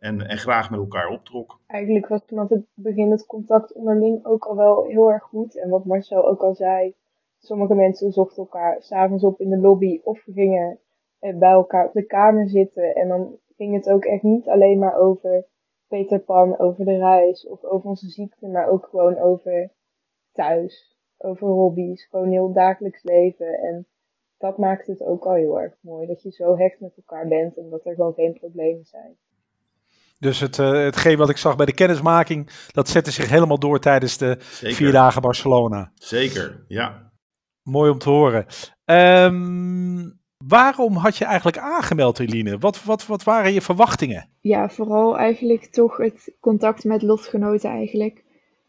en, 0.03 0.29
en 0.29 0.39
graag 0.39 0.71
met 0.71 0.81
elkaar 0.81 1.09
optrok. 1.09 1.61
Eigenlijk 1.67 2.09
was 2.09 2.23
vanaf 2.27 2.49
het 2.49 2.67
begin 2.75 3.11
het 3.11 3.27
contact 3.27 3.73
onderling 3.73 4.25
ook 4.25 4.45
al 4.45 4.57
wel 4.57 4.85
heel 4.85 5.11
erg 5.11 5.23
goed. 5.23 5.59
En 5.59 5.69
wat 5.69 5.85
Marcel 5.85 6.29
ook 6.29 6.43
al 6.43 6.55
zei, 6.55 6.95
sommige 7.39 7.75
mensen 7.75 8.13
zochten 8.13 8.43
elkaar 8.43 8.83
s'avonds 8.83 9.25
op 9.25 9.41
in 9.41 9.51
de 9.51 9.59
lobby 9.59 10.01
of 10.03 10.21
gingen 10.21 10.79
eh, 11.19 11.39
bij 11.39 11.51
elkaar 11.51 11.87
op 11.87 11.93
de 11.93 12.07
kamer 12.07 12.49
zitten. 12.49 12.95
En 12.95 13.09
dan 13.09 13.39
ging 13.57 13.75
het 13.75 13.91
ook 13.91 14.05
echt 14.05 14.23
niet 14.23 14.49
alleen 14.49 14.79
maar 14.79 14.97
over 14.97 15.47
Peter 15.89 16.21
Pan, 16.21 16.59
over 16.59 16.85
de 16.85 16.97
reis 16.97 17.47
of 17.47 17.65
over 17.65 17.89
onze 17.89 18.09
ziekte, 18.09 18.49
maar 18.49 18.69
ook 18.69 18.87
gewoon 18.87 19.19
over 19.19 19.71
thuis 20.33 20.92
over 21.23 21.49
hobby's, 21.49 22.07
gewoon 22.11 22.31
heel 22.31 22.53
dagelijks 22.53 23.03
leven. 23.03 23.59
En 23.59 23.87
dat 24.39 24.59
maakt 24.59 24.87
het 24.87 25.03
ook 25.03 25.25
al 25.25 25.35
heel 25.35 25.61
erg 25.61 25.75
mooi. 25.81 26.07
Dat 26.07 26.23
je 26.23 26.31
zo 26.31 26.57
hecht 26.57 26.81
met 26.81 26.93
elkaar 26.97 27.29
bent 27.29 27.57
en 27.57 27.71
dat 27.71 27.87
er 27.87 27.95
gewoon 27.95 28.15
geen 28.15 28.33
problemen 28.33 28.85
zijn. 28.85 29.17
Dus 30.19 30.41
het, 30.41 30.59
uh, 30.59 30.71
hetgeen 30.71 31.17
wat 31.17 31.31
ik 31.31 31.37
zag 31.37 31.57
bij 31.57 31.67
de 31.67 31.75
kennismaking, 31.75 32.51
dat 32.73 32.89
zette 32.89 33.11
zich 33.11 33.29
helemaal 33.31 33.59
door 33.59 33.79
tijdens 33.79 34.19
de 34.19 34.37
Zeker. 34.41 34.77
vier 34.77 34.93
dagen 34.93 35.23
Barcelona. 35.23 35.93
Zeker, 35.95 36.65
ja. 36.69 37.13
Mooi 37.63 37.91
om 37.91 37.99
te 37.99 38.11
horen. 38.11 38.47
Um, 38.85 40.21
waarom 40.47 40.97
had 40.97 41.17
je 41.17 41.25
eigenlijk 41.25 41.59
aangemeld, 41.59 42.19
Eline? 42.19 42.59
Wat, 42.59 42.85
wat, 42.85 43.07
wat 43.07 43.23
waren 43.23 43.53
je 43.53 43.61
verwachtingen? 43.61 44.29
Ja, 44.41 44.69
vooral 44.69 45.19
eigenlijk 45.19 45.67
toch 45.67 45.97
het 45.97 46.37
contact 46.41 46.85
met 46.85 47.03
lotgenoten 47.03 47.71
eigenlijk. 47.71 48.25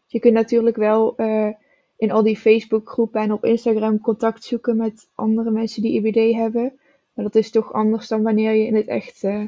Je 0.06 0.18
kunt 0.18 0.34
natuurlijk 0.34 0.76
wel 0.76 1.14
uh, 1.16 1.48
in 1.96 2.10
al 2.10 2.22
die 2.22 2.36
Facebookgroepen 2.36 3.20
en 3.20 3.32
op 3.32 3.44
Instagram 3.44 4.00
contact 4.00 4.44
zoeken 4.44 4.76
met 4.76 5.08
andere 5.14 5.50
mensen 5.50 5.82
die 5.82 6.02
IBD 6.02 6.34
hebben. 6.34 6.72
Maar 7.14 7.24
dat 7.24 7.34
is 7.34 7.50
toch 7.50 7.72
anders 7.72 8.08
dan 8.08 8.22
wanneer 8.22 8.52
je 8.52 8.66
in 8.66 8.74
het 8.74 8.86
echt 8.86 9.22
uh, 9.22 9.42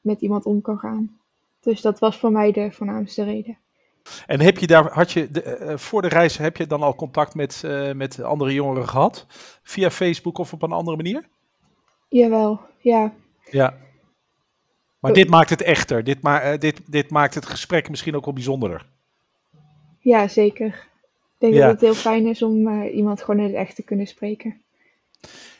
met 0.00 0.20
iemand 0.20 0.44
om 0.44 0.60
kan 0.60 0.78
gaan. 0.78 1.18
Dus 1.60 1.80
dat 1.80 1.98
was 1.98 2.18
voor 2.18 2.32
mij 2.32 2.52
de 2.52 2.70
voornaamste 2.70 3.24
reden. 3.24 3.58
En 4.26 4.40
heb 4.40 4.58
je 4.58 4.66
daar, 4.66 4.92
had 4.92 5.12
je 5.12 5.30
de, 5.30 5.58
uh, 5.60 5.76
voor 5.76 6.02
de 6.02 6.08
reis, 6.08 6.36
heb 6.36 6.56
je 6.56 6.66
dan 6.66 6.82
al 6.82 6.94
contact 6.94 7.34
met, 7.34 7.62
uh, 7.64 7.92
met 7.92 8.22
andere 8.22 8.52
jongeren 8.52 8.88
gehad? 8.88 9.26
Via 9.62 9.90
Facebook 9.90 10.38
of 10.38 10.52
op 10.52 10.62
een 10.62 10.72
andere 10.72 10.96
manier? 10.96 11.28
Jawel, 12.08 12.60
ja. 12.78 13.12
Ja. 13.50 13.76
Maar 14.98 15.12
dit 15.12 15.28
maakt 15.28 15.50
het 15.50 15.62
echter. 15.62 16.04
Dit, 16.04 16.22
ma 16.22 16.56
dit, 16.56 16.80
dit 16.86 17.10
maakt 17.10 17.34
het 17.34 17.46
gesprek 17.46 17.90
misschien 17.90 18.16
ook 18.16 18.24
wel 18.24 18.34
bijzonderer. 18.34 18.86
Ja, 19.98 20.28
zeker. 20.28 20.87
Ik 21.38 21.50
denk 21.50 21.54
dat 21.54 21.70
het 21.70 21.80
heel 21.80 21.94
fijn 21.94 22.26
is 22.26 22.42
om 22.42 22.68
uh, 22.68 22.94
iemand 22.94 23.22
gewoon 23.22 23.40
in 23.40 23.46
het 23.46 23.54
echt 23.54 23.74
te 23.74 23.82
kunnen 23.82 24.06
spreken. 24.06 24.60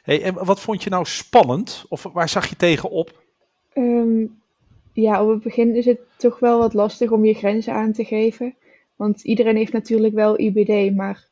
Hey, 0.02 0.23
en 0.23 0.44
wat 0.44 0.61
vond 0.61 0.82
je 0.82 0.90
nou 0.90 1.04
spannend? 1.04 1.85
Of 1.88 2.02
waar 2.02 2.28
zag 2.28 2.49
je 2.49 2.56
tegen 2.56 2.90
op? 2.90 3.23
Um, 3.75 4.40
ja, 4.92 5.23
op 5.23 5.30
het 5.30 5.42
begin 5.42 5.75
is 5.75 5.85
het 5.85 6.00
toch 6.16 6.38
wel 6.38 6.58
wat 6.58 6.75
lastig 6.75 7.11
om 7.11 7.25
je 7.25 7.35
grenzen 7.35 7.73
aan 7.73 7.92
te 7.92 8.04
geven. 8.04 8.54
Want 8.97 9.23
iedereen 9.23 9.56
heeft 9.56 9.73
natuurlijk 9.73 10.14
wel 10.14 10.40
IBD, 10.40 10.94
maar 10.97 11.26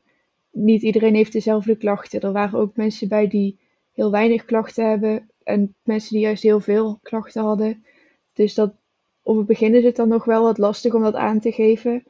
niet 0.51 0.81
iedereen 0.81 1.15
heeft 1.15 1.31
dezelfde 1.31 1.75
klachten. 1.75 2.21
Er 2.21 2.31
waren 2.31 2.59
ook 2.59 2.75
mensen 2.75 3.07
bij 3.07 3.27
die 3.27 3.57
heel 3.93 4.11
weinig 4.11 4.45
klachten 4.45 4.89
hebben 4.89 5.29
en 5.43 5.75
mensen 5.83 6.13
die 6.13 6.21
juist 6.21 6.43
heel 6.43 6.59
veel 6.59 6.99
klachten 7.01 7.43
hadden. 7.43 7.83
Dus 8.33 8.53
dat, 8.53 8.73
op 9.21 9.37
het 9.37 9.45
begin 9.45 9.75
is 9.75 9.83
het 9.83 9.95
dan 9.95 10.07
nog 10.07 10.25
wel 10.25 10.43
wat 10.43 10.57
lastig 10.57 10.93
om 10.93 11.01
dat 11.01 11.15
aan 11.15 11.39
te 11.39 11.51
geven. 11.51 12.03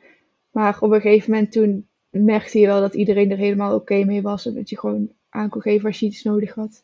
Maar 0.51 0.77
op 0.79 0.91
een 0.91 1.01
gegeven 1.01 1.31
moment 1.31 1.51
toen 1.51 1.87
merkte 2.23 2.59
je 2.59 2.67
wel 2.67 2.81
dat 2.81 2.93
iedereen 2.93 3.31
er 3.31 3.37
helemaal 3.37 3.75
oké 3.75 4.03
mee 4.03 4.21
was. 4.21 4.45
En 4.45 4.53
dat 4.53 4.69
je 4.69 4.77
gewoon 4.77 5.11
aan 5.29 5.49
kon 5.49 5.61
geven 5.61 5.87
als 5.87 5.99
je 5.99 6.05
iets 6.05 6.23
nodig 6.23 6.53
had. 6.53 6.83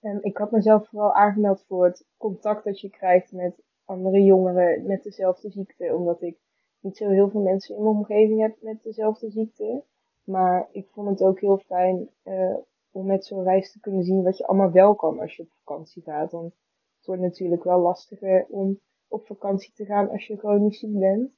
En 0.00 0.18
ik 0.22 0.36
had 0.36 0.50
mezelf 0.50 0.88
vooral 0.88 1.12
aangemeld 1.12 1.64
voor 1.66 1.84
het 1.84 2.04
contact 2.16 2.64
dat 2.64 2.80
je 2.80 2.90
krijgt 2.90 3.32
met 3.32 3.62
andere 3.84 4.22
jongeren 4.22 4.86
met 4.86 5.02
dezelfde 5.02 5.50
ziekte. 5.50 5.94
Omdat 5.94 6.22
ik 6.22 6.36
niet 6.80 6.96
zo 6.96 7.08
heel 7.08 7.30
veel 7.30 7.40
mensen 7.40 7.76
in 7.76 7.82
mijn 7.82 7.96
omgeving 7.96 8.40
heb 8.40 8.56
met 8.60 8.82
dezelfde 8.82 9.30
ziekte. 9.30 9.82
Maar 10.24 10.68
ik 10.72 10.86
vond 10.92 11.08
het 11.08 11.22
ook 11.22 11.40
heel 11.40 11.58
fijn 11.58 12.08
uh, 12.24 12.56
om 12.90 13.06
met 13.06 13.24
zo'n 13.24 13.42
reis 13.42 13.72
te 13.72 13.80
kunnen 13.80 14.04
zien 14.04 14.22
wat 14.22 14.38
je 14.38 14.46
allemaal 14.46 14.70
wel 14.70 14.94
kan 14.94 15.20
als 15.20 15.36
je 15.36 15.42
op 15.42 15.52
vakantie 15.64 16.02
gaat. 16.02 16.32
Want 16.32 16.52
het 16.96 17.06
wordt 17.06 17.22
natuurlijk 17.22 17.64
wel 17.64 17.80
lastiger 17.80 18.46
om 18.48 18.80
op 19.08 19.26
vakantie 19.26 19.72
te 19.74 19.84
gaan 19.84 20.10
als 20.10 20.26
je 20.26 20.36
chronisch 20.36 20.78
ziek 20.78 20.98
bent. 20.98 21.30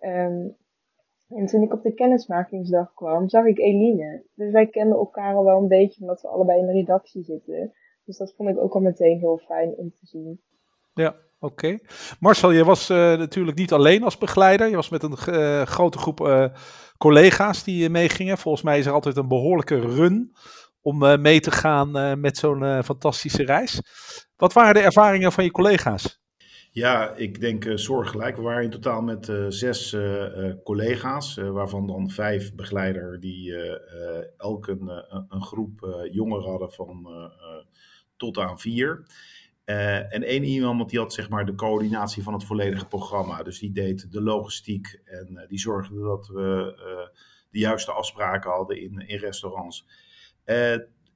Um, 0.00 0.56
en 1.28 1.46
toen 1.46 1.62
ik 1.62 1.72
op 1.72 1.82
de 1.82 1.94
kennismakingsdag 1.94 2.94
kwam, 2.94 3.28
zag 3.28 3.44
ik 3.44 3.58
Eline. 3.58 4.24
Dus 4.34 4.52
wij 4.52 4.66
kenden 4.66 4.98
elkaar 4.98 5.34
al 5.34 5.44
wel 5.44 5.58
een 5.58 5.68
beetje, 5.68 6.00
omdat 6.00 6.20
we 6.20 6.28
allebei 6.28 6.60
in 6.60 6.66
de 6.66 6.72
redactie 6.72 7.22
zitten. 7.22 7.72
Dus 8.04 8.16
dat 8.16 8.34
vond 8.36 8.48
ik 8.48 8.58
ook 8.58 8.74
al 8.74 8.80
meteen 8.80 9.18
heel 9.18 9.40
fijn 9.46 9.74
om 9.76 9.90
te 9.90 10.06
zien. 10.06 10.40
Ja, 10.94 11.16
oké. 11.40 11.78
Marcel, 12.20 12.50
je 12.50 12.64
was 12.64 12.90
uh, 12.90 12.96
natuurlijk 12.96 13.56
niet 13.56 13.72
alleen 13.72 14.02
als 14.02 14.18
begeleider. 14.18 14.68
Je 14.68 14.76
was 14.76 14.88
met 14.88 15.02
een 15.02 15.16
uh, 15.28 15.62
grote 15.62 15.98
groep 15.98 16.20
uh, 16.20 16.44
collega's 16.96 17.64
die 17.64 17.90
meegingen. 17.90 18.38
Volgens 18.38 18.64
mij 18.64 18.78
is 18.78 18.86
er 18.86 18.92
altijd 18.92 19.16
een 19.16 19.28
behoorlijke 19.28 19.80
run 19.80 20.32
om 20.80 21.20
mee 21.20 21.40
te 21.40 21.50
gaan 21.50 22.20
met 22.20 22.36
zo'n 22.36 22.82
fantastische 22.82 23.44
reis. 23.44 23.82
Wat 24.36 24.52
waren 24.52 24.74
de 24.74 24.80
ervaringen 24.80 25.32
van 25.32 25.44
je 25.44 25.50
collega's? 25.50 26.20
Ja, 26.78 27.14
ik 27.14 27.40
denk 27.40 27.64
uh, 27.64 27.76
soortgelijk. 27.76 28.36
We 28.36 28.42
waren 28.42 28.62
in 28.62 28.70
totaal 28.70 29.02
met 29.02 29.28
uh, 29.28 29.44
zes 29.48 29.92
uh, 29.92 30.52
collega's, 30.64 31.34
waarvan 31.34 31.86
dan 31.86 32.10
vijf 32.10 32.54
begeleiders 32.54 33.20
die 33.20 33.54
elk 34.36 34.66
een, 34.66 34.88
een 35.28 35.42
groep 35.42 36.06
jongeren 36.10 36.50
hadden 36.50 36.72
van 36.72 37.08
tot 38.16 38.38
aan 38.38 38.58
vier. 38.58 39.06
en 39.64 40.22
één 40.22 40.44
iemand 40.44 40.90
die 40.90 40.98
had 40.98 41.12
zeg 41.12 41.28
maar 41.28 41.46
de 41.46 41.54
coördinatie 41.54 42.22
van 42.22 42.32
het 42.32 42.44
volledige 42.44 42.86
programma. 42.86 43.42
Dus 43.42 43.58
die 43.58 43.72
deed 43.72 44.12
de 44.12 44.22
logistiek 44.22 45.00
en 45.04 45.44
die 45.48 45.58
zorgde 45.58 46.02
dat 46.02 46.26
we 46.26 46.74
de 47.50 47.58
juiste 47.58 47.92
afspraken 47.92 48.50
hadden 48.50 48.80
in, 48.80 48.98
in 49.06 49.18
restaurants. 49.18 49.86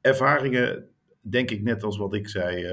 ervaringen 0.00 0.88
denk 1.20 1.50
ik 1.50 1.62
net 1.62 1.82
als 1.82 1.96
wat 1.96 2.14
ik 2.14 2.28
zei. 2.28 2.64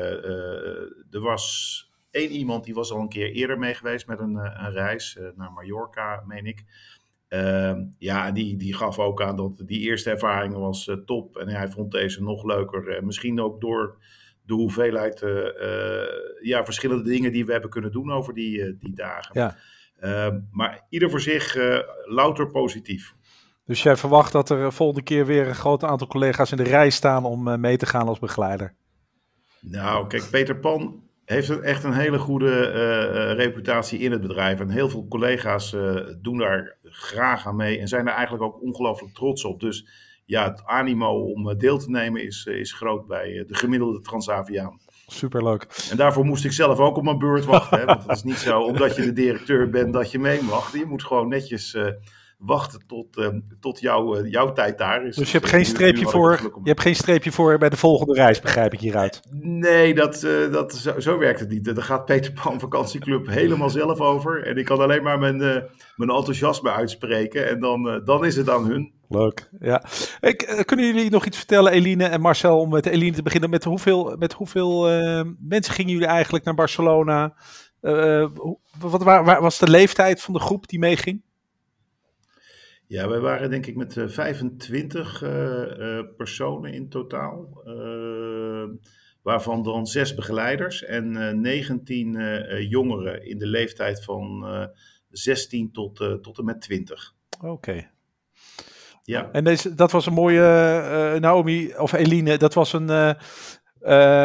er 1.12 1.22
was 1.22 1.88
één 2.12 2.30
iemand 2.30 2.64
die 2.64 2.74
was 2.74 2.92
al 2.92 3.00
een 3.00 3.10
keer 3.10 3.32
eerder 3.32 3.60
mee 3.60 3.74
geweest 3.74 4.08
met 4.08 4.20
een, 4.20 4.36
een 4.36 4.72
reis 4.72 5.20
naar 5.36 5.52
Mallorca, 5.52 6.24
meen 6.28 6.46
ik. 6.46 6.64
Ehm, 7.28 7.86
ja, 7.98 8.32
die, 8.32 8.58
die 8.58 8.74
gaf 8.74 9.00
ook 9.00 9.22
aan 9.22 9.36
dat 9.36 9.58
die 9.58 9.80
eerste 9.80 10.10
ervaring 10.10 10.54
was 10.54 10.88
uh, 10.88 10.96
top. 10.96 11.38
En 11.38 11.48
hij 11.48 11.70
vond 11.70 11.92
deze 11.92 12.24
nog 12.24 12.44
leuker. 12.44 13.06
misschien 13.06 13.42
ook 13.42 13.62
door 13.62 13.98
de 14.42 14.54
hoeveelheid 14.54 15.20
ja, 16.42 16.66
verschillende 16.66 17.04
dingen 17.04 17.32
die 17.32 17.46
we 17.46 17.52
hebben 17.52 17.70
kunnen 17.70 17.92
doen 17.92 18.12
over 18.12 18.34
die, 18.34 18.78
die 18.78 18.96
dagen. 18.96 19.32
Ja. 19.34 19.56
Ehm, 20.00 20.40
maar 20.52 20.86
ieder 20.90 21.10
voor 21.10 21.22
zich 21.22 21.58
louter 22.06 22.52
positief. 22.52 23.16
Dus 23.66 23.84
jij 23.84 23.96
verwacht 23.96 24.32
dat 24.32 24.50
er 24.50 24.74
volgende 24.74 25.04
keer 25.04 25.26
weer 25.26 25.48
een 25.48 25.56
groot 25.56 25.84
aantal 25.84 26.08
collega's 26.08 26.52
in 26.52 26.58
de 26.58 26.64
rij 26.64 26.90
staan 26.90 27.26
om 27.26 27.60
mee 27.60 27.78
te 27.78 27.86
gaan 27.86 28.08
als 28.08 28.20
begeleider? 28.20 28.74
Nou, 29.62 30.08
kijk, 30.08 30.28
Peter 30.32 30.60
Pan 30.60 31.09
heeft 31.30 31.60
echt 31.60 31.84
een 31.84 31.94
hele 31.94 32.20
goede 32.20 32.46
uh, 32.46 33.34
reputatie 33.34 34.00
in 34.00 34.12
het 34.12 34.22
bedrijf. 34.22 34.60
En 34.60 34.70
heel 34.70 34.90
veel 34.90 35.08
collega's 35.08 35.74
uh, 35.74 36.00
doen 36.22 36.38
daar 36.38 36.78
graag 36.84 37.48
aan 37.48 37.56
mee 37.56 37.80
en 37.80 37.88
zijn 37.88 38.08
er 38.08 38.14
eigenlijk 38.14 38.44
ook 38.44 38.62
ongelooflijk 38.62 39.14
trots 39.14 39.46
op. 39.46 39.60
Dus 39.60 39.88
ja, 40.26 40.50
het 40.50 40.66
animo 40.66 41.32
om 41.32 41.58
deel 41.58 41.78
te 41.78 41.90
nemen 41.90 42.24
is, 42.24 42.46
is 42.46 42.74
groot 42.74 43.08
bij 43.08 43.44
de 43.48 43.56
gemiddelde 43.56 44.02
Transaviaan. 44.02 44.80
Superleuk. 45.08 45.88
En 45.92 45.98
daarvoor 45.98 46.26
moest 46.26 46.46
ik 46.46 46.52
zelf 46.52 46.80
ook 46.80 46.98
op 46.98 47.04
mijn 47.04 47.20
beurt 47.20 47.46
wachten. 47.46 47.80
Hè? 47.80 47.86
Want 47.86 48.02
het 48.02 48.16
is 48.16 48.24
niet 48.24 48.36
zo, 48.36 48.62
omdat 48.62 48.96
je 48.96 49.02
de 49.02 49.14
directeur 49.14 49.70
bent, 49.70 49.94
dat 49.94 50.12
je 50.12 50.20
mee 50.20 50.42
mag. 50.42 50.78
Je 50.78 50.86
moet 50.86 51.04
gewoon 51.04 51.28
netjes 51.28 51.78
wachten 52.40 52.80
tot, 52.88 53.18
uh, 53.18 53.28
tot 53.60 53.80
jouw, 53.80 54.18
uh, 54.18 54.32
jouw 54.32 54.54
tijd 54.54 54.78
daar 54.78 55.06
is. 55.06 55.16
Dus 55.16 55.32
je 55.32 55.38
hebt, 55.38 55.50
geen 55.50 55.66
streepje 55.66 56.06
voor, 56.06 56.32
je 56.42 56.70
hebt 56.70 56.82
geen 56.82 56.96
streepje 56.96 57.32
voor 57.32 57.58
bij 57.58 57.70
de 57.70 57.78
volgende 57.78 58.14
reis, 58.14 58.40
begrijp 58.40 58.74
ik 58.74 58.80
hieruit? 58.80 59.22
Nee, 59.42 59.94
dat, 59.94 60.24
uh, 60.24 60.52
dat, 60.52 60.74
zo, 60.74 61.00
zo, 61.00 61.18
werkt 61.18 61.40
het 61.40 61.50
niet. 61.50 61.66
Daar 61.66 61.84
gaat 61.84 62.06
Peter 62.06 62.34
Pan 62.44 62.60
Vakantieclub 62.60 63.28
helemaal 63.40 63.70
zelf 63.70 64.00
over. 64.00 64.44
En 64.44 64.58
ik 64.58 64.66
kan 64.66 64.80
alleen 64.80 65.04
maar 65.04 65.20
mijn, 65.20 65.38
mijn 65.96 66.10
enthousiasme 66.10 66.72
uitspreken. 66.72 67.50
En 67.50 67.60
dan, 67.60 68.02
dan 68.06 68.26
is 68.26 68.36
het 68.36 68.50
aan 68.50 68.66
hun. 68.66 68.94
Leuk, 69.08 69.50
ja. 69.60 69.84
Ik, 70.20 70.64
kunnen 70.66 70.86
jullie 70.86 71.10
nog 71.10 71.26
iets 71.26 71.38
vertellen, 71.38 71.72
Eline 71.72 72.06
en 72.06 72.22
Marcel, 72.22 72.60
om 72.60 72.70
met 72.70 72.86
Eline 72.86 73.16
te 73.16 73.24
beginnen? 73.24 73.50
Met 73.50 73.64
hoeveel, 73.64 74.16
met 74.18 74.34
hoeveel 74.34 74.84
mensen 75.40 75.74
gingen 75.74 75.92
jullie 75.92 76.08
eigenlijk 76.08 76.46
naar 76.46 76.56
Barcelona? 76.56 77.34
wat 78.80 79.04
waar, 79.04 79.42
was 79.42 79.60
de 79.60 79.70
leeftijd 79.70 80.22
van 80.22 80.34
de 80.34 80.40
groep 80.40 80.68
die 80.68 80.80
meeging? 80.80 81.22
Ja, 82.90 83.08
wij 83.08 83.20
waren 83.20 83.50
denk 83.50 83.66
ik 83.66 83.76
met 83.76 83.96
25 84.06 85.22
uh, 85.22 85.30
uh, 85.30 86.00
personen 86.18 86.74
in 86.74 86.90
totaal. 86.90 87.64
Waarvan 89.22 89.64
dan 89.64 89.88
zes 89.88 90.14
begeleiders 90.14 90.84
en 90.84 91.42
19 91.42 92.20
jongeren 92.70 93.26
in 93.26 93.38
de 93.38 93.48
leeftijd 93.48 94.04
van 94.04 94.46
16 95.10 95.72
tot, 95.72 95.96
tot 96.22 96.38
en 96.38 96.46
met 96.46 96.62
20. 96.62 97.16
Oké. 97.38 97.48
Okay. 97.48 97.92
Ja. 99.04 99.32
En 99.32 99.44
deze, 99.44 99.76
dat 99.76 99.92
was 99.92 100.06
een 100.06 100.14
mooie, 100.14 101.18
Naomi 101.20 101.74
of 101.78 101.94
Eline, 101.94 102.38
dat 102.38 102.54
was 102.54 102.74
een, 102.74 102.90
uh, 102.90 103.14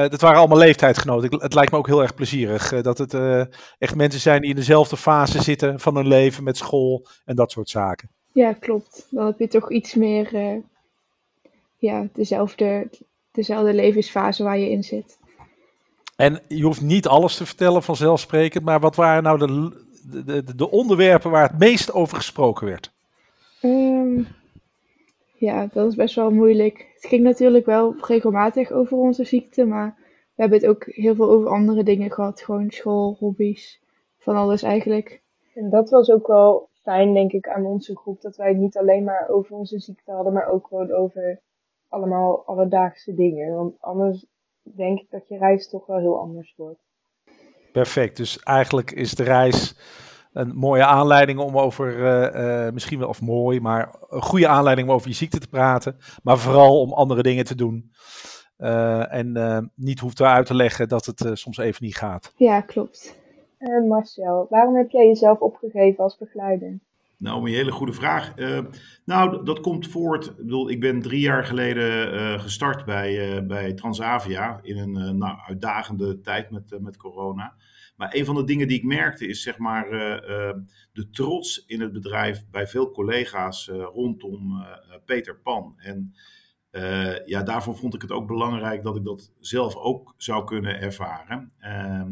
dat 0.08 0.20
waren 0.20 0.38
allemaal 0.38 0.58
leeftijdsgenoten. 0.58 1.40
Het 1.40 1.54
lijkt 1.54 1.72
me 1.72 1.78
ook 1.78 1.86
heel 1.86 2.02
erg 2.02 2.14
plezierig 2.14 2.82
dat 2.82 2.98
het 2.98 3.14
echt 3.78 3.94
mensen 3.94 4.20
zijn 4.20 4.40
die 4.40 4.50
in 4.50 4.56
dezelfde 4.56 4.96
fase 4.96 5.42
zitten 5.42 5.80
van 5.80 5.96
hun 5.96 6.08
leven 6.08 6.44
met 6.44 6.56
school 6.56 7.06
en 7.24 7.36
dat 7.36 7.50
soort 7.50 7.68
zaken. 7.68 8.13
Ja, 8.34 8.52
klopt. 8.52 9.06
Dan 9.10 9.26
heb 9.26 9.38
je 9.38 9.48
toch 9.48 9.70
iets 9.70 9.94
meer 9.94 10.34
uh, 10.34 10.62
ja, 11.78 12.08
dezelfde, 12.12 12.88
dezelfde 13.30 13.74
levensfase 13.74 14.42
waar 14.42 14.58
je 14.58 14.70
in 14.70 14.82
zit. 14.82 15.18
En 16.16 16.40
je 16.48 16.62
hoeft 16.62 16.80
niet 16.80 17.06
alles 17.06 17.36
te 17.36 17.46
vertellen 17.46 17.82
vanzelfsprekend, 17.82 18.64
maar 18.64 18.80
wat 18.80 18.96
waren 18.96 19.22
nou 19.22 19.38
de, 19.38 19.70
de, 20.24 20.44
de, 20.44 20.54
de 20.54 20.70
onderwerpen 20.70 21.30
waar 21.30 21.48
het 21.48 21.58
meest 21.58 21.92
over 21.92 22.16
gesproken 22.16 22.66
werd? 22.66 22.92
Um, 23.62 24.26
ja, 25.36 25.68
dat 25.72 25.88
is 25.88 25.94
best 25.94 26.14
wel 26.14 26.30
moeilijk. 26.30 26.92
Het 26.94 27.06
ging 27.06 27.22
natuurlijk 27.22 27.66
wel 27.66 27.94
regelmatig 28.00 28.70
over 28.72 28.96
onze 28.96 29.24
ziekte, 29.24 29.64
maar 29.64 29.96
we 30.34 30.42
hebben 30.42 30.58
het 30.60 30.68
ook 30.68 30.84
heel 30.86 31.14
veel 31.14 31.30
over 31.30 31.48
andere 31.48 31.82
dingen 31.82 32.10
gehad. 32.10 32.42
Gewoon 32.42 32.70
school, 32.70 33.16
hobby's, 33.18 33.80
van 34.18 34.36
alles 34.36 34.62
eigenlijk. 34.62 35.22
En 35.54 35.70
dat 35.70 35.90
was 35.90 36.10
ook 36.10 36.26
wel 36.26 36.68
fijn, 36.84 37.14
denk 37.14 37.32
ik, 37.32 37.48
aan 37.48 37.66
onze 37.66 37.96
groep. 37.96 38.20
Dat 38.20 38.36
wij 38.36 38.48
het 38.48 38.56
niet 38.56 38.76
alleen 38.76 39.04
maar 39.04 39.28
over 39.28 39.56
onze 39.56 39.78
ziekte 39.78 40.12
hadden, 40.12 40.32
maar 40.32 40.48
ook 40.48 40.66
gewoon 40.66 40.92
over 40.92 41.40
allemaal 41.88 42.42
alledaagse 42.46 43.14
dingen. 43.14 43.54
Want 43.54 43.74
anders 43.80 44.26
denk 44.62 45.00
ik 45.00 45.10
dat 45.10 45.28
je 45.28 45.38
reis 45.38 45.68
toch 45.68 45.86
wel 45.86 45.98
heel 45.98 46.18
anders 46.18 46.54
wordt. 46.56 46.80
Perfect. 47.72 48.16
Dus 48.16 48.38
eigenlijk 48.42 48.90
is 48.90 49.14
de 49.14 49.22
reis 49.22 49.78
een 50.32 50.56
mooie 50.56 50.84
aanleiding 50.84 51.38
om 51.38 51.58
over, 51.58 51.98
uh, 51.98 52.66
uh, 52.66 52.72
misschien 52.72 52.98
wel 52.98 53.08
of 53.08 53.20
mooi, 53.20 53.60
maar 53.60 53.94
een 54.08 54.22
goede 54.22 54.48
aanleiding 54.48 54.88
om 54.88 54.94
over 54.94 55.08
je 55.08 55.14
ziekte 55.14 55.38
te 55.38 55.48
praten. 55.48 55.96
Maar 56.22 56.38
vooral 56.38 56.80
om 56.80 56.92
andere 56.92 57.22
dingen 57.22 57.44
te 57.44 57.54
doen. 57.54 57.92
Uh, 58.58 59.12
en 59.12 59.72
niet 59.74 60.00
hoeft 60.00 60.20
uit 60.20 60.46
te 60.46 60.54
leggen 60.54 60.88
dat 60.88 61.06
het 61.06 61.30
soms 61.32 61.58
even 61.58 61.84
niet 61.84 61.96
gaat. 61.96 62.32
Ja, 62.36 62.60
klopt. 62.60 63.22
Uh, 63.68 63.88
Marcel, 63.88 64.46
waarom 64.50 64.76
heb 64.76 64.90
jij 64.90 65.06
jezelf 65.06 65.38
opgegeven 65.38 66.04
als 66.04 66.16
begeleider? 66.16 66.78
Nou, 67.16 67.40
een 67.40 67.54
hele 67.54 67.72
goede 67.72 67.92
vraag. 67.92 68.38
Uh, 68.38 68.60
nou, 69.04 69.44
dat 69.44 69.60
komt 69.60 69.88
voort. 69.88 70.26
Ik 70.26 70.36
bedoel, 70.36 70.70
ik 70.70 70.80
ben 70.80 71.02
drie 71.02 71.20
jaar 71.20 71.44
geleden 71.44 72.14
uh, 72.14 72.40
gestart 72.40 72.84
bij, 72.84 73.46
bij 73.46 73.72
Transavia 73.72 74.58
in 74.62 74.78
een 74.78 75.18
nou, 75.18 75.38
uitdagende 75.46 76.20
tijd 76.20 76.50
met, 76.50 76.80
met 76.80 76.96
corona. 76.96 77.54
Maar 77.96 78.14
een 78.14 78.24
van 78.24 78.34
de 78.34 78.44
dingen 78.44 78.68
die 78.68 78.78
ik 78.78 78.84
merkte 78.84 79.26
is 79.26 79.42
zeg 79.42 79.58
maar 79.58 79.90
de 80.92 81.10
trots 81.10 81.64
in 81.66 81.80
het 81.80 81.92
bedrijf 81.92 82.44
bij 82.50 82.66
veel 82.66 82.90
collega's 82.90 83.68
rondom 83.68 84.64
Peter 85.04 85.36
Pan. 85.36 85.74
En 85.76 86.14
ja, 87.24 87.42
daarvoor 87.42 87.76
vond 87.76 87.94
ik 87.94 88.02
het 88.02 88.12
ook 88.12 88.26
belangrijk 88.26 88.82
dat 88.82 88.96
ik 88.96 89.04
dat 89.04 89.32
zelf 89.38 89.76
ook 89.76 90.14
zou 90.16 90.44
kunnen 90.44 90.80
ervaren. 90.80 91.52
Ehm, 91.58 92.10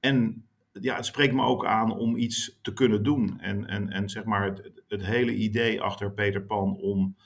en 0.00 0.46
ja, 0.80 0.96
het 0.96 1.06
spreekt 1.06 1.34
me 1.34 1.44
ook 1.44 1.66
aan 1.66 1.96
om 1.96 2.16
iets 2.16 2.58
te 2.62 2.72
kunnen 2.72 3.02
doen. 3.02 3.40
En, 3.40 3.66
en, 3.66 3.88
en 3.90 4.08
zeg 4.08 4.24
maar 4.24 4.44
het, 4.44 4.82
het 4.88 5.04
hele 5.04 5.34
idee 5.34 5.80
achter 5.80 6.12
Peter 6.12 6.42
Pan 6.42 6.76
om 6.76 7.16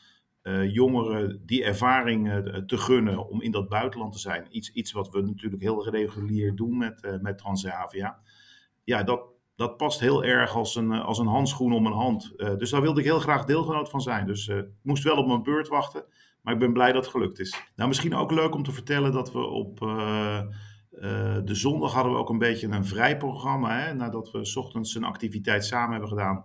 uh, 0.42 0.74
jongeren 0.74 1.42
die 1.46 1.64
ervaring 1.64 2.28
uh, 2.28 2.36
te 2.56 2.78
gunnen 2.78 3.28
om 3.28 3.42
in 3.42 3.50
dat 3.50 3.68
buitenland 3.68 4.12
te 4.12 4.18
zijn. 4.18 4.46
Iets, 4.50 4.72
iets 4.72 4.92
wat 4.92 5.08
we 5.08 5.20
natuurlijk 5.20 5.62
heel 5.62 5.88
regulier 5.88 6.54
doen 6.54 6.78
met, 6.78 7.02
uh, 7.04 7.20
met 7.20 7.38
Transavia. 7.38 8.18
Ja, 8.84 9.02
dat, 9.02 9.20
dat 9.56 9.76
past 9.76 10.00
heel 10.00 10.24
erg 10.24 10.54
als 10.54 10.76
een, 10.76 10.92
als 10.92 11.18
een 11.18 11.26
handschoen 11.26 11.72
om 11.72 11.86
een 11.86 11.92
hand. 11.92 12.32
dus 12.36 12.70
daar 12.70 12.80
wilde 12.80 13.00
ik 13.00 13.06
heel 13.06 13.18
graag 13.18 13.44
deelgenoot 13.44 13.90
van 13.90 14.00
zijn. 14.00 14.26
Dus 14.26 14.48
ik 14.48 14.66
moest 14.82 15.02
wel 15.02 15.16
op 15.16 15.26
mijn 15.26 15.42
beurt 15.42 15.68
wachten. 15.68 16.04
Maar 16.42 16.54
ik 16.54 16.60
ben 16.60 16.72
blij 16.72 16.92
dat 16.92 17.02
het 17.02 17.12
gelukt 17.12 17.38
is. 17.38 17.62
Nou, 17.76 17.88
misschien 17.88 18.14
ook 18.14 18.30
leuk 18.30 18.54
om 18.54 18.62
te 18.62 18.72
vertellen 18.72 19.12
dat 19.12 19.32
we 19.32 19.38
op 19.38 19.80
uh, 20.96 21.36
de 21.44 21.54
zondag 21.54 21.92
hadden 21.92 22.12
we 22.12 22.18
ook 22.18 22.28
een 22.28 22.38
beetje 22.38 22.68
een 22.68 22.84
vrij 22.84 23.16
programma. 23.16 23.78
Hè? 23.78 23.94
Nadat 23.94 24.30
we 24.30 24.44
s 24.44 24.56
ochtends 24.56 24.94
een 24.94 25.04
activiteit 25.04 25.64
samen 25.64 25.90
hebben 25.90 26.08
gedaan, 26.08 26.44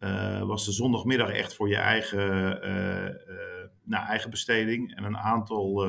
uh, 0.00 0.42
was 0.42 0.64
de 0.64 0.72
zondagmiddag 0.72 1.30
echt 1.30 1.54
voor 1.54 1.68
je 1.68 1.76
eigen, 1.76 2.20
uh, 2.66 3.66
nou, 3.84 4.06
eigen 4.06 4.30
besteding. 4.30 4.96
En 4.96 5.04
een 5.04 5.18
aantal 5.18 5.86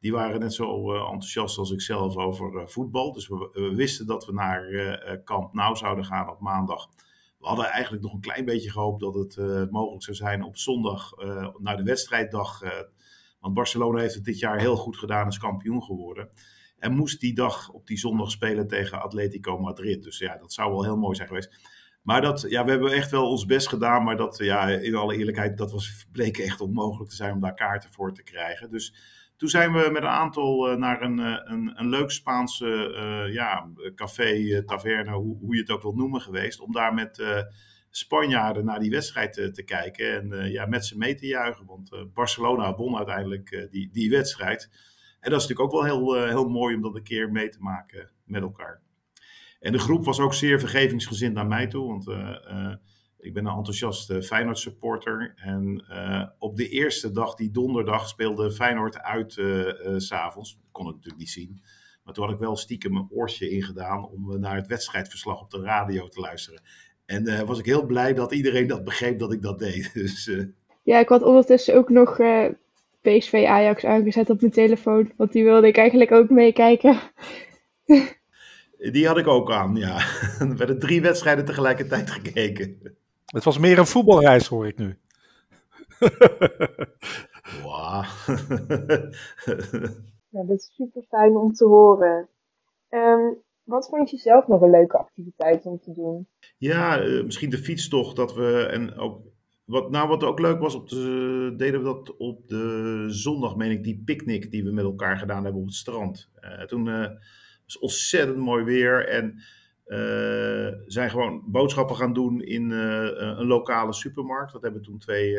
die 0.00 0.12
waren 0.12 0.40
net 0.40 0.54
zo 0.54 0.92
enthousiast 0.92 1.58
als 1.58 1.70
ik 1.70 1.80
zelf 1.80 2.16
over 2.16 2.70
voetbal. 2.70 3.12
Dus 3.12 3.28
we, 3.28 3.50
we, 3.52 3.74
wisten 3.74 4.06
dat 4.06 4.26
we 4.26 4.32
naar 4.32 5.20
Kamp 5.24 5.52
Nou 5.52 5.76
zouden 5.76 6.04
gaan 6.04 6.30
op 6.30 6.40
maandag. 6.40 6.88
We 7.38 7.46
hadden 7.46 7.64
eigenlijk 7.64 8.02
nog 8.02 8.12
een 8.12 8.20
klein 8.20 8.44
beetje 8.44 8.70
gehoopt 8.70 9.00
dat 9.00 9.14
het 9.14 9.36
mogelijk 9.70 10.02
zou 10.02 10.16
zijn 10.16 10.42
op 10.42 10.56
zondag 10.56 11.12
naar 11.58 11.76
de 11.76 11.82
wedstrijddag. 11.82 12.62
want 13.40 13.54
Barcelona 13.54 14.00
heeft 14.00 14.14
het 14.14 14.24
dit 14.24 14.38
jaar 14.38 14.58
heel 14.58 14.76
goed 14.76 14.96
gedaan, 14.96 15.28
is 15.28 15.38
kampioen 15.38 15.82
geworden. 15.82 16.30
En 16.82 16.92
moest 16.92 17.20
die 17.20 17.34
dag 17.34 17.70
op 17.70 17.86
die 17.86 17.98
zondag 17.98 18.30
spelen 18.30 18.68
tegen 18.68 19.02
Atletico 19.02 19.58
Madrid. 19.58 20.02
Dus 20.02 20.18
ja, 20.18 20.36
dat 20.36 20.52
zou 20.52 20.70
wel 20.70 20.84
heel 20.84 20.96
mooi 20.96 21.14
zijn 21.14 21.28
geweest. 21.28 21.70
Maar 22.02 22.20
dat, 22.20 22.44
ja, 22.48 22.64
we 22.64 22.70
hebben 22.70 22.92
echt 22.92 23.10
wel 23.10 23.30
ons 23.30 23.46
best 23.46 23.68
gedaan. 23.68 24.04
Maar 24.04 24.16
dat, 24.16 24.38
ja, 24.38 24.68
in 24.68 24.94
alle 24.94 25.16
eerlijkheid, 25.16 25.58
dat 25.58 25.72
was, 25.72 26.04
bleek 26.12 26.38
echt 26.38 26.60
onmogelijk 26.60 27.10
te 27.10 27.16
zijn 27.16 27.32
om 27.32 27.40
daar 27.40 27.54
kaarten 27.54 27.92
voor 27.92 28.14
te 28.14 28.22
krijgen. 28.22 28.70
Dus 28.70 28.94
toen 29.36 29.48
zijn 29.48 29.72
we 29.72 29.88
met 29.92 30.02
een 30.02 30.08
aantal 30.08 30.72
uh, 30.72 30.76
naar 30.76 31.02
een, 31.02 31.18
uh, 31.18 31.38
een, 31.44 31.72
een 31.74 31.88
leuk 31.88 32.10
Spaanse 32.10 32.94
uh, 32.96 33.34
ja, 33.34 33.70
café, 33.94 34.62
taverne, 34.64 35.12
hoe, 35.12 35.38
hoe 35.38 35.54
je 35.54 35.60
het 35.60 35.70
ook 35.70 35.82
wilt 35.82 35.96
noemen, 35.96 36.20
geweest. 36.20 36.60
Om 36.60 36.72
daar 36.72 36.94
met 36.94 37.24
Spanjaarden 37.90 38.64
naar 38.64 38.80
die 38.80 38.90
wedstrijd 38.90 39.32
te 39.32 39.62
kijken. 39.64 40.32
En 40.32 40.50
ja, 40.50 40.66
met 40.66 40.86
ze 40.86 40.98
mee 40.98 41.14
te 41.14 41.26
juichen. 41.26 41.66
Want 41.66 42.14
Barcelona 42.14 42.74
won 42.74 42.96
uiteindelijk 42.96 43.68
die, 43.70 43.90
die 43.92 44.10
wedstrijd. 44.10 44.70
En 45.22 45.30
dat 45.30 45.40
is 45.40 45.48
natuurlijk 45.48 45.74
ook 45.74 45.82
wel 45.82 45.84
heel, 45.84 46.16
uh, 46.16 46.28
heel 46.28 46.48
mooi 46.48 46.74
om 46.74 46.82
dat 46.82 46.94
een 46.94 47.02
keer 47.02 47.30
mee 47.30 47.48
te 47.48 47.60
maken 47.60 48.10
met 48.24 48.42
elkaar. 48.42 48.82
En 49.60 49.72
de 49.72 49.78
groep 49.78 50.04
was 50.04 50.20
ook 50.20 50.34
zeer 50.34 50.60
vergevingsgezind 50.60 51.34
naar 51.34 51.46
mij 51.46 51.66
toe. 51.66 51.86
Want 51.86 52.08
uh, 52.08 52.36
uh, 52.50 52.74
ik 53.18 53.34
ben 53.34 53.46
een 53.46 53.56
enthousiaste 53.56 54.22
Feyenoord 54.22 54.58
supporter. 54.58 55.32
En 55.36 55.84
op 56.38 56.56
de 56.56 56.68
eerste 56.68 57.10
dag, 57.10 57.34
die 57.34 57.50
donderdag, 57.50 58.08
speelde 58.08 58.52
Feyenoord 58.52 58.98
uit 58.98 59.32
s 59.96 60.06
s'avonds. 60.06 60.58
Kon 60.72 60.86
ik 60.86 60.94
natuurlijk 60.94 61.20
niet 61.20 61.30
zien. 61.30 61.62
Maar 62.04 62.14
toen 62.14 62.24
had 62.24 62.32
ik 62.32 62.40
wel 62.40 62.56
stiekem 62.56 62.92
mijn 62.92 63.08
oortje 63.10 63.50
ingedaan 63.50 64.08
om 64.08 64.40
naar 64.40 64.56
het 64.56 64.66
wedstrijdverslag 64.66 65.40
op 65.40 65.50
de 65.50 65.60
radio 65.60 66.08
te 66.08 66.20
luisteren. 66.20 66.62
En 67.06 67.46
was 67.46 67.58
ik 67.58 67.64
heel 67.64 67.86
blij 67.86 68.14
dat 68.14 68.32
iedereen 68.32 68.66
dat 68.66 68.84
begreep 68.84 69.18
dat 69.18 69.32
ik 69.32 69.42
dat 69.42 69.58
deed. 69.58 69.92
Dus, 69.94 70.30
ja, 70.82 70.98
ik 70.98 71.08
had 71.08 71.22
ondertussen 71.22 71.76
ook 71.76 71.88
nog 71.88 72.18
PSV 73.02 73.44
Ajax 73.48 73.84
aangezet 73.84 74.30
op 74.30 74.40
mijn 74.40 74.52
telefoon. 74.52 75.12
Want 75.16 75.32
die 75.32 75.44
wilde 75.44 75.66
ik 75.66 75.76
eigenlijk 75.76 76.12
ook 76.12 76.30
meekijken. 76.30 77.00
Die 78.78 79.06
had 79.06 79.18
ik 79.18 79.26
ook 79.26 79.50
aan, 79.50 79.76
ja. 79.76 79.96
Er 80.38 80.56
werden 80.56 80.78
drie 80.78 81.02
wedstrijden 81.02 81.44
tegelijkertijd 81.44 82.10
gekeken. 82.10 82.96
Het 83.26 83.44
was 83.44 83.58
meer 83.58 83.78
een 83.78 83.86
voetbalreis, 83.86 84.46
hoor 84.46 84.66
ik 84.66 84.78
nu. 84.78 84.96
Wow. 87.62 88.04
ja, 90.28 90.44
dat 90.44 90.58
is 90.58 90.72
super 90.74 91.02
fijn 91.08 91.36
om 91.36 91.52
te 91.52 91.64
horen. 91.64 92.28
Um, 92.90 93.42
wat 93.64 93.88
vond 93.88 94.10
je 94.10 94.16
zelf 94.16 94.46
nog 94.46 94.60
een 94.60 94.70
leuke 94.70 94.98
activiteit 94.98 95.66
om 95.66 95.80
te 95.80 95.92
doen? 95.92 96.28
Ja, 96.58 97.02
uh, 97.02 97.24
misschien 97.24 97.50
de 97.50 97.58
fietstocht. 97.58 98.16
Dat 98.16 98.34
we, 98.34 98.68
en 98.70 98.94
ook 98.98 99.20
wat, 99.72 99.90
nou, 99.90 100.08
wat 100.08 100.24
ook 100.24 100.40
leuk 100.40 100.60
was, 100.60 100.74
op 100.74 100.88
de, 100.88 101.54
deden 101.56 101.80
we 101.80 101.86
dat 101.86 102.16
op 102.16 102.48
de 102.48 103.04
zondag, 103.08 103.56
meen 103.56 103.70
ik, 103.70 103.84
die 103.84 104.02
picknick 104.04 104.50
die 104.50 104.64
we 104.64 104.70
met 104.70 104.84
elkaar 104.84 105.18
gedaan 105.18 105.44
hebben 105.44 105.60
op 105.60 105.66
het 105.66 105.76
strand. 105.76 106.30
Uh, 106.40 106.62
toen 106.62 106.86
uh, 106.86 107.08
was 107.64 107.78
ontzettend 107.78 108.38
mooi 108.38 108.64
weer 108.64 109.08
en 109.08 109.42
uh, 109.86 110.68
zijn 110.86 111.10
gewoon 111.10 111.42
boodschappen 111.46 111.96
gaan 111.96 112.12
doen 112.12 112.42
in 112.42 112.70
een 112.70 113.46
lokale 113.46 113.92
supermarkt. 113.92 114.52
Dat 114.52 114.62
hebben 114.62 114.82
toen 114.82 114.98
twee, 114.98 115.36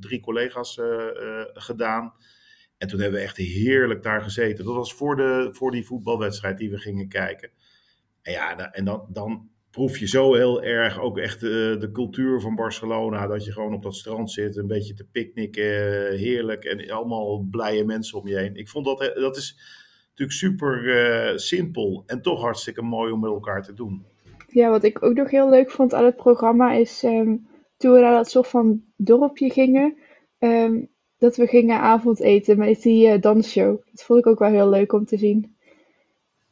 drie 0.00 0.20
collega's 0.20 0.80
gedaan. 1.52 2.12
En 2.78 2.88
toen 2.88 3.00
hebben 3.00 3.18
we 3.18 3.24
echt 3.24 3.36
heerlijk 3.36 4.02
daar 4.02 4.22
gezeten. 4.22 4.64
Dat 4.64 4.74
was 4.74 4.94
voor, 4.94 5.16
de, 5.16 5.48
voor 5.52 5.70
die 5.70 5.86
voetbalwedstrijd 5.86 6.58
die 6.58 6.70
we 6.70 6.78
gingen 6.78 7.08
kijken. 7.08 7.50
En 8.22 8.32
ja, 8.32 8.72
en 8.72 8.84
dan, 8.84 9.06
dan 9.08 9.50
proef 9.70 9.98
je 9.98 10.08
zo 10.08 10.34
heel 10.34 10.62
erg 10.62 11.00
ook 11.00 11.18
echt 11.18 11.42
uh, 11.42 11.50
de 11.80 11.90
cultuur 11.92 12.40
van 12.40 12.54
Barcelona. 12.54 13.26
Dat 13.26 13.44
je 13.44 13.52
gewoon 13.52 13.74
op 13.74 13.82
dat 13.82 13.94
strand 13.94 14.30
zit, 14.30 14.56
een 14.56 14.66
beetje 14.66 14.94
te 14.94 15.06
picknicken, 15.12 15.72
heerlijk. 16.16 16.64
En 16.64 16.90
allemaal 16.90 17.46
blije 17.50 17.84
mensen 17.84 18.18
om 18.18 18.28
je 18.28 18.38
heen. 18.38 18.56
Ik 18.56 18.68
vond 18.68 18.84
dat, 18.84 18.98
dat 19.14 19.36
is 19.36 19.58
natuurlijk 20.08 20.38
super 20.38 20.84
uh, 20.84 21.36
simpel 21.36 22.02
en 22.06 22.22
toch 22.22 22.40
hartstikke 22.40 22.82
mooi 22.82 23.12
om 23.12 23.20
met 23.20 23.30
elkaar 23.30 23.62
te 23.62 23.74
doen. 23.74 24.04
Ja, 24.46 24.70
wat 24.70 24.84
ik 24.84 25.02
ook 25.02 25.14
nog 25.14 25.30
heel 25.30 25.50
leuk 25.50 25.70
vond 25.70 25.94
aan 25.94 26.04
het 26.04 26.16
programma 26.16 26.72
is 26.72 27.02
um, 27.02 27.46
toen 27.76 27.92
we 27.92 28.00
naar 28.00 28.14
dat 28.14 28.30
soort 28.30 28.48
van 28.48 28.82
dorpje 28.96 29.50
gingen. 29.50 29.96
Um, 30.38 30.88
dat 31.18 31.36
we 31.36 31.46
gingen 31.46 31.80
avondeten 31.80 32.58
met 32.58 32.82
die 32.82 33.08
uh, 33.08 33.20
dansshow. 33.20 33.80
Dat 33.90 34.02
vond 34.02 34.18
ik 34.18 34.26
ook 34.26 34.38
wel 34.38 34.50
heel 34.50 34.68
leuk 34.68 34.92
om 34.92 35.04
te 35.04 35.16
zien. 35.16 35.56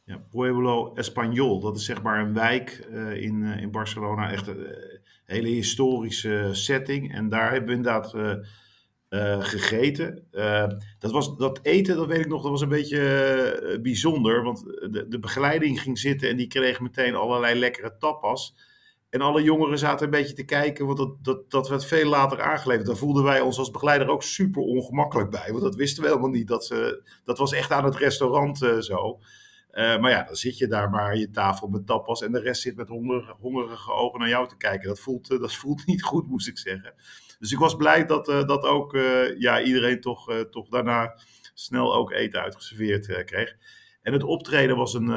Ja, 0.09 0.17
Pueblo 0.29 0.93
Español, 0.95 1.59
dat 1.61 1.75
is 1.75 1.85
zeg 1.85 2.01
maar 2.01 2.19
een 2.19 2.33
wijk 2.33 2.87
uh, 2.91 3.21
in, 3.21 3.41
uh, 3.41 3.61
in 3.61 3.71
Barcelona. 3.71 4.31
Echt 4.31 4.47
een 4.47 4.67
hele 5.25 5.47
historische 5.47 6.49
setting. 6.51 7.13
En 7.13 7.29
daar 7.29 7.51
hebben 7.51 7.69
we 7.69 7.75
inderdaad 7.75 8.39
gegeten. 9.45 10.27
dat, 10.99 11.11
was, 11.11 11.37
dat 11.37 11.59
eten, 11.61 11.95
dat 11.95 12.07
weet 12.07 12.19
ik 12.19 12.27
nog, 12.27 12.41
dat 12.41 12.51
was 12.51 12.61
een 12.61 12.69
beetje 12.69 13.79
bijzonder. 13.81 14.43
Want 14.43 14.63
de, 14.65 15.05
de 15.09 15.19
begeleiding 15.19 15.81
ging 15.81 15.99
zitten 15.99 16.29
en 16.29 16.37
die 16.37 16.47
kreeg 16.47 16.79
meteen 16.79 17.15
allerlei 17.15 17.59
lekkere 17.59 17.97
tapas. 17.97 18.55
En 19.09 19.21
alle 19.21 19.43
jongeren 19.43 19.79
zaten 19.79 20.05
een 20.05 20.11
beetje 20.11 20.35
te 20.35 20.45
kijken, 20.45 20.85
want 20.85 20.97
dat, 20.97 21.23
dat, 21.23 21.51
dat 21.51 21.69
werd 21.69 21.85
veel 21.85 22.09
later 22.09 22.41
aangeleverd. 22.41 22.87
Daar 22.87 22.95
voelden 22.95 23.23
wij 23.23 23.41
ons 23.41 23.57
als 23.57 23.71
begeleider 23.71 24.09
ook 24.09 24.23
super 24.23 24.61
ongemakkelijk 24.61 25.29
bij. 25.29 25.47
Want 25.49 25.63
dat 25.63 25.75
wisten 25.75 26.03
we 26.03 26.09
helemaal 26.09 26.29
niet. 26.29 26.47
Dat, 26.47 26.65
ze, 26.65 27.09
dat 27.23 27.37
was 27.37 27.53
echt 27.53 27.71
aan 27.71 27.85
het 27.85 27.95
restaurant 27.95 28.57
zo. 28.79 29.19
Uh, 29.79 29.99
maar 29.99 30.11
ja, 30.11 30.23
dan 30.23 30.35
zit 30.35 30.57
je 30.57 30.67
daar 30.67 30.89
maar 30.89 31.17
je 31.17 31.29
tafel 31.29 31.67
met 31.67 31.85
tapas 31.85 32.21
en 32.21 32.31
de 32.31 32.39
rest 32.39 32.61
zit 32.61 32.75
met 32.75 32.87
hongerige, 32.87 33.35
hongerige 33.39 33.91
ogen 33.91 34.19
naar 34.19 34.29
jou 34.29 34.47
te 34.47 34.57
kijken. 34.57 34.87
Dat 34.87 34.99
voelt, 34.99 35.31
uh, 35.31 35.39
dat 35.39 35.55
voelt 35.61 35.85
niet 35.85 36.03
goed, 36.03 36.27
moest 36.27 36.47
ik 36.47 36.57
zeggen. 36.57 36.93
Dus 37.39 37.51
ik 37.51 37.57
was 37.57 37.75
blij 37.75 38.05
dat, 38.05 38.29
uh, 38.29 38.45
dat 38.45 38.63
ook 38.63 38.97
ja, 39.37 39.61
iedereen 39.61 40.01
toch, 40.01 40.45
toch 40.51 40.69
daarna 40.69 41.19
snel 41.53 41.95
ook 41.95 42.11
eten 42.11 42.41
uitgeserveerd 42.41 43.23
kreeg. 43.25 43.55
En 44.01 44.13
het 44.13 44.23
optreden 44.23 44.75
was 44.75 44.93
een, 44.93 45.09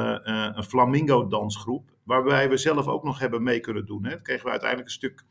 een 0.57 0.63
flamingo-dansgroep, 0.63 1.91
waarbij 2.03 2.49
we 2.49 2.57
zelf 2.57 2.87
ook 2.87 3.03
nog 3.03 3.19
hebben 3.19 3.43
mee 3.43 3.59
kunnen 3.59 3.85
doen. 3.85 4.05
Hè. 4.05 4.21
Kregen 4.21 4.45
we 4.45 4.51
uiteindelijk 4.51 4.89
een 4.89 4.95
stuk 4.95 5.25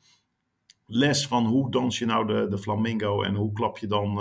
les 0.87 1.27
van 1.27 1.47
hoe 1.47 1.71
dans 1.71 1.99
je 1.99 2.07
nou 2.07 2.27
de, 2.27 2.49
de 2.49 2.59
flamingo 2.59 3.23
en 3.23 3.35
hoe 3.35 3.53
klap 3.53 3.79
je 3.79 3.87
dan 3.87 4.19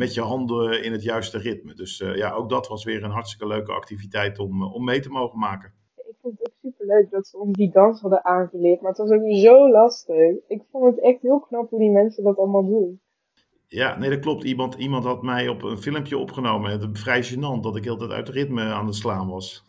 met 0.00 0.14
je 0.14 0.20
handen 0.20 0.84
in 0.84 0.92
het 0.92 1.02
juiste 1.02 1.38
ritme. 1.38 1.74
Dus 1.74 2.00
uh, 2.00 2.16
ja, 2.16 2.32
ook 2.32 2.48
dat 2.48 2.68
was 2.68 2.84
weer 2.84 3.04
een 3.04 3.10
hartstikke 3.10 3.46
leuke 3.46 3.72
activiteit 3.72 4.38
om, 4.38 4.62
uh, 4.62 4.74
om 4.74 4.84
mee 4.84 5.00
te 5.00 5.08
mogen 5.08 5.38
maken. 5.38 5.72
Ik 5.96 6.16
vond 6.20 6.38
het 6.38 6.48
ook 6.48 6.54
super 6.62 6.86
leuk 6.86 7.10
dat 7.10 7.26
ze 7.26 7.38
ons 7.38 7.56
die 7.56 7.70
dans 7.70 8.00
hadden 8.00 8.24
aangeleerd, 8.24 8.80
maar 8.80 8.90
het 8.90 8.98
was 8.98 9.10
ook 9.10 9.32
zo 9.32 9.70
lastig. 9.70 10.34
Ik 10.48 10.62
vond 10.70 10.84
het 10.84 11.04
echt 11.04 11.22
heel 11.22 11.40
knap 11.40 11.70
hoe 11.70 11.78
die 11.78 11.90
mensen 11.90 12.24
dat 12.24 12.36
allemaal 12.36 12.66
doen. 12.66 13.00
Ja, 13.66 13.98
nee, 13.98 14.10
dat 14.10 14.18
klopt. 14.18 14.44
Iemand, 14.44 14.74
iemand 14.74 15.04
had 15.04 15.22
mij 15.22 15.48
op 15.48 15.62
een 15.62 15.78
filmpje 15.78 16.18
opgenomen. 16.18 16.70
Het 16.70 16.82
is 16.82 17.00
vrij 17.00 17.24
gênant 17.24 17.60
dat 17.60 17.76
ik 17.76 17.84
heel 17.84 17.96
tijd 17.96 18.10
uit 18.10 18.28
ritme 18.28 18.62
aan 18.62 18.86
het 18.86 18.94
slaan 18.94 19.28
was. 19.28 19.64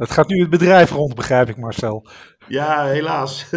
Het 0.00 0.10
gaat 0.10 0.28
nu 0.28 0.40
het 0.40 0.50
bedrijf 0.50 0.90
rond, 0.90 1.14
begrijp 1.14 1.48
ik, 1.48 1.56
Marcel. 1.56 2.08
Ja, 2.48 2.84
helaas. 2.84 3.50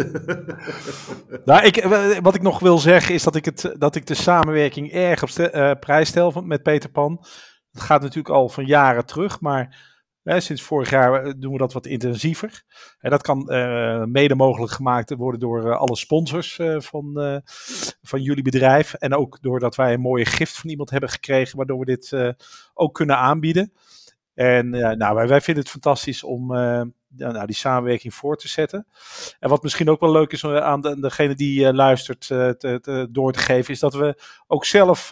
nou, 1.44 1.64
ik, 1.64 1.84
wat 2.22 2.34
ik 2.34 2.42
nog 2.42 2.58
wil 2.58 2.78
zeggen 2.78 3.14
is 3.14 3.22
dat 3.22 3.34
ik, 3.34 3.44
het, 3.44 3.74
dat 3.78 3.94
ik 3.94 4.06
de 4.06 4.14
samenwerking 4.14 4.92
erg 4.92 5.22
op 5.22 5.28
uh, 5.28 5.70
prijs 5.80 6.08
stel 6.08 6.30
met 6.30 6.62
Peter 6.62 6.90
Pan. 6.90 7.18
Het 7.70 7.82
gaat 7.82 8.00
natuurlijk 8.02 8.34
al 8.34 8.48
van 8.48 8.66
jaren 8.66 9.06
terug, 9.06 9.40
maar 9.40 9.92
hè, 10.22 10.40
sinds 10.40 10.62
vorig 10.62 10.90
jaar 10.90 11.38
doen 11.38 11.52
we 11.52 11.58
dat 11.58 11.72
wat 11.72 11.86
intensiever. 11.86 12.62
En 12.98 13.10
dat 13.10 13.22
kan 13.22 13.52
uh, 13.52 14.04
mede 14.04 14.34
mogelijk 14.34 14.72
gemaakt 14.72 15.14
worden 15.14 15.40
door 15.40 15.66
uh, 15.66 15.76
alle 15.76 15.96
sponsors 15.96 16.60
van, 16.78 17.42
van 18.02 18.22
jullie 18.22 18.42
bedrijf. 18.42 18.94
En 18.94 19.14
ook 19.14 19.38
doordat 19.40 19.76
wij 19.76 19.92
een 19.92 20.00
mooie 20.00 20.26
gift 20.26 20.56
van 20.56 20.70
iemand 20.70 20.90
hebben 20.90 21.10
gekregen, 21.10 21.56
waardoor 21.56 21.78
we 21.78 21.84
dit 21.84 22.34
ook 22.74 22.94
kunnen 22.94 23.16
aanbieden. 23.16 23.72
En 24.34 24.70
nou, 24.70 25.14
wij, 25.28 25.40
vinden 25.40 25.62
het 25.62 25.72
fantastisch 25.72 26.22
om 26.22 26.54
uh, 26.54 26.82
nou, 27.16 27.46
die 27.46 27.54
samenwerking 27.54 28.14
voor 28.14 28.36
te 28.36 28.48
zetten. 28.48 28.86
En 29.40 29.48
wat 29.48 29.62
misschien 29.62 29.90
ook 29.90 30.00
wel 30.00 30.12
leuk 30.12 30.32
is 30.32 30.44
aan 30.44 30.80
de, 30.80 31.00
degene 31.00 31.34
die 31.34 31.72
luistert 31.72 32.20
te, 32.26 33.08
door 33.10 33.32
te 33.32 33.38
geven, 33.38 33.72
is 33.72 33.80
dat 33.80 33.94
we 33.94 34.22
ook 34.46 34.64
zelf 34.64 35.08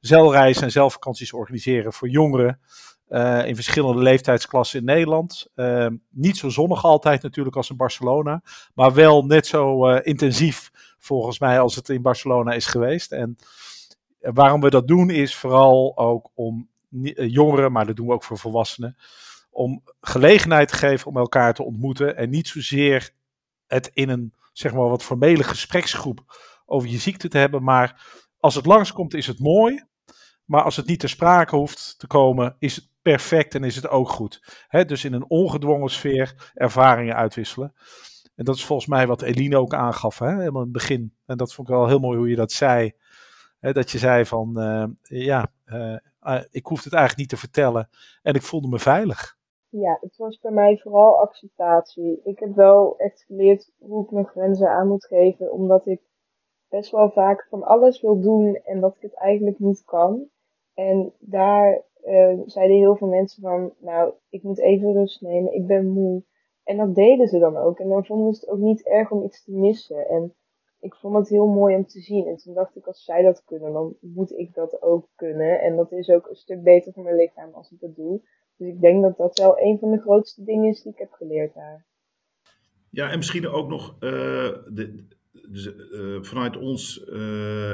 zeilreizen 0.00 0.62
en 0.62 0.70
zelfvakanties 0.70 1.32
organiseren 1.32 1.92
voor 1.92 2.08
jongeren. 2.08 2.60
in 3.44 3.54
verschillende 3.54 4.02
leeftijdsklassen 4.02 4.78
in 4.78 4.84
Nederland. 4.84 5.50
niet 6.10 6.36
zo 6.36 6.48
zonnig 6.48 6.84
altijd 6.84 7.22
natuurlijk 7.22 7.56
als 7.56 7.70
in 7.70 7.76
Barcelona. 7.76 8.42
Maar 8.74 8.94
wel 8.94 9.24
net 9.24 9.46
zo 9.46 9.90
intensief 9.94 10.70
volgens 10.98 11.38
mij 11.38 11.60
als 11.60 11.74
het 11.74 11.88
in 11.88 12.02
Barcelona 12.02 12.52
is 12.52 12.66
geweest. 12.66 13.12
En 13.12 13.38
waarom 14.20 14.60
we 14.60 14.70
dat 14.70 14.88
doen 14.88 15.10
is 15.10 15.36
vooral 15.36 15.92
ook 15.96 16.30
om 16.34 16.68
eh, 16.68 16.77
jongeren, 17.14 17.72
maar 17.72 17.86
dat 17.86 17.96
doen 17.96 18.06
we 18.06 18.12
ook 18.12 18.24
voor 18.24 18.38
volwassenen. 18.38 18.96
Om 19.50 19.82
gelegenheid 20.00 20.68
te 20.68 20.76
geven 20.76 21.06
om 21.06 21.16
elkaar 21.16 21.54
te 21.54 21.62
ontmoeten. 21.62 22.16
En 22.16 22.30
niet 22.30 22.48
zozeer 22.48 23.10
het 23.66 23.90
in 23.92 24.08
een 24.08 24.34
zeg 24.52 24.72
maar 24.72 24.88
wat 24.88 25.02
formele 25.02 25.44
gespreksgroep 25.44 26.24
over 26.66 26.88
je 26.88 26.98
ziekte 26.98 27.28
te 27.28 27.38
hebben. 27.38 27.62
Maar 27.62 28.06
als 28.38 28.54
het 28.54 28.66
langskomt 28.66 29.14
is 29.14 29.26
het 29.26 29.38
mooi. 29.38 29.86
Maar 30.44 30.62
als 30.62 30.76
het 30.76 30.86
niet 30.86 31.00
ter 31.00 31.08
sprake 31.08 31.56
hoeft 31.56 31.94
te 31.98 32.06
komen, 32.06 32.56
is 32.58 32.76
het 32.76 32.88
perfect 33.02 33.54
en 33.54 33.64
is 33.64 33.76
het 33.76 33.88
ook 33.88 34.08
goed. 34.08 34.62
dus 34.86 35.04
in 35.04 35.12
een 35.12 35.30
ongedwongen 35.30 35.90
sfeer 35.90 36.52
ervaringen 36.54 37.14
uitwisselen. 37.14 37.74
En 38.34 38.44
dat 38.44 38.56
is 38.56 38.64
volgens 38.64 38.88
mij 38.88 39.06
wat 39.06 39.22
Eline 39.22 39.58
ook 39.58 39.74
aangaf, 39.74 40.18
hè, 40.18 40.28
helemaal 40.28 40.62
in 40.62 40.68
het 40.68 40.72
begin. 40.72 41.14
En 41.26 41.36
dat 41.36 41.54
vond 41.54 41.68
ik 41.68 41.74
wel 41.74 41.86
heel 41.86 41.98
mooi 41.98 42.18
hoe 42.18 42.28
je 42.28 42.36
dat 42.36 42.52
zei. 42.52 42.92
dat 43.60 43.90
je 43.90 43.98
zei 43.98 44.26
van, 44.26 44.54
uh, 44.56 44.84
ja, 45.02 45.52
uh, 45.66 45.96
uh, 46.28 46.42
ik 46.50 46.66
hoefde 46.66 46.84
het 46.84 46.98
eigenlijk 46.98 47.20
niet 47.20 47.28
te 47.28 47.46
vertellen 47.46 47.88
en 48.22 48.34
ik 48.34 48.42
voelde 48.42 48.68
me 48.68 48.78
veilig. 48.78 49.36
Ja, 49.70 49.98
het 50.00 50.16
was 50.16 50.38
bij 50.38 50.50
mij 50.50 50.78
vooral 50.78 51.20
acceptatie. 51.20 52.20
Ik 52.24 52.38
heb 52.38 52.54
wel 52.54 52.98
echt 52.98 53.24
geleerd 53.26 53.72
hoe 53.78 54.04
ik 54.04 54.10
mijn 54.10 54.26
grenzen 54.26 54.70
aan 54.70 54.88
moet 54.88 55.06
geven, 55.06 55.52
omdat 55.52 55.86
ik 55.86 56.00
best 56.68 56.90
wel 56.90 57.10
vaak 57.10 57.46
van 57.50 57.62
alles 57.62 58.00
wil 58.00 58.20
doen 58.20 58.54
en 58.54 58.80
dat 58.80 58.94
ik 58.96 59.02
het 59.02 59.14
eigenlijk 59.14 59.58
niet 59.58 59.84
kan. 59.84 60.28
En 60.74 61.12
daar 61.18 61.82
uh, 62.04 62.40
zeiden 62.46 62.76
heel 62.76 62.96
veel 62.96 63.08
mensen 63.08 63.42
van, 63.42 63.72
nou, 63.78 64.12
ik 64.28 64.42
moet 64.42 64.60
even 64.60 64.92
rust 64.92 65.20
nemen, 65.20 65.54
ik 65.54 65.66
ben 65.66 65.86
moe. 65.86 66.22
En 66.64 66.76
dat 66.76 66.94
deden 66.94 67.28
ze 67.28 67.38
dan 67.38 67.56
ook. 67.56 67.78
En 67.78 67.88
dan 67.88 68.04
vonden 68.04 68.34
ze 68.34 68.40
het 68.40 68.50
ook 68.50 68.58
niet 68.58 68.86
erg 68.86 69.10
om 69.10 69.22
iets 69.22 69.44
te 69.44 69.52
missen. 69.52 70.08
En 70.08 70.34
ik 70.80 70.94
vond 70.94 71.16
het 71.16 71.28
heel 71.28 71.46
mooi 71.46 71.76
om 71.76 71.86
te 71.86 72.00
zien. 72.00 72.26
En 72.26 72.36
toen 72.36 72.54
dacht 72.54 72.76
ik, 72.76 72.86
als 72.86 73.04
zij 73.04 73.22
dat 73.22 73.44
kunnen, 73.44 73.72
dan 73.72 73.96
moet 74.00 74.32
ik 74.32 74.54
dat 74.54 74.82
ook 74.82 75.08
kunnen. 75.14 75.60
En 75.60 75.76
dat 75.76 75.92
is 75.92 76.08
ook 76.08 76.28
een 76.28 76.36
stuk 76.36 76.62
beter 76.62 76.92
voor 76.92 77.02
mijn 77.02 77.16
lichaam 77.16 77.52
als 77.52 77.70
ik 77.70 77.80
dat 77.80 77.96
doe. 77.96 78.20
Dus 78.56 78.68
ik 78.68 78.80
denk 78.80 79.02
dat 79.02 79.16
dat 79.16 79.38
wel 79.38 79.60
een 79.60 79.78
van 79.78 79.90
de 79.90 80.00
grootste 80.00 80.44
dingen 80.44 80.68
is 80.68 80.82
die 80.82 80.92
ik 80.92 80.98
heb 80.98 81.12
geleerd 81.12 81.54
daar. 81.54 81.86
Ja, 82.90 83.10
en 83.10 83.16
misschien 83.16 83.48
ook 83.48 83.68
nog 83.68 83.96
uh, 84.00 84.00
de, 84.72 85.06
dus, 85.48 85.74
vanuit 86.20 86.56
ons 86.56 87.04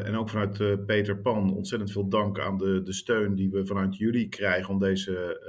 en 0.05 0.17
ook 0.17 0.29
vanuit 0.29 0.87
Peter 0.87 1.19
Pan 1.19 1.57
ontzettend 1.57 1.93
veel 1.93 2.09
dank 2.09 2.39
aan 2.39 2.59
de, 2.59 2.83
de 2.83 2.93
steun 2.93 3.35
die 3.35 3.51
we 3.51 3.67
vanuit 3.67 3.97
jullie 3.97 4.29
krijgen 4.29 4.71
om 4.71 4.79
deze, 4.79 5.41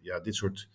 ja, 0.00 0.20
dit 0.20 0.34
soort 0.34 0.68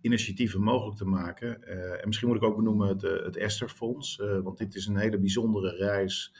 initiatieven 0.00 0.60
mogelijk 0.60 0.96
te 0.96 1.04
maken. 1.04 1.62
en 2.00 2.06
misschien 2.06 2.28
moet 2.28 2.36
ik 2.36 2.42
ook 2.42 2.56
benoemen 2.56 2.88
het, 2.88 3.02
het 3.02 3.36
Esther 3.36 3.68
Fonds, 3.68 4.16
want 4.42 4.58
dit 4.58 4.74
is 4.74 4.86
een 4.86 4.96
hele 4.96 5.18
bijzondere 5.18 5.76
reis. 5.76 6.34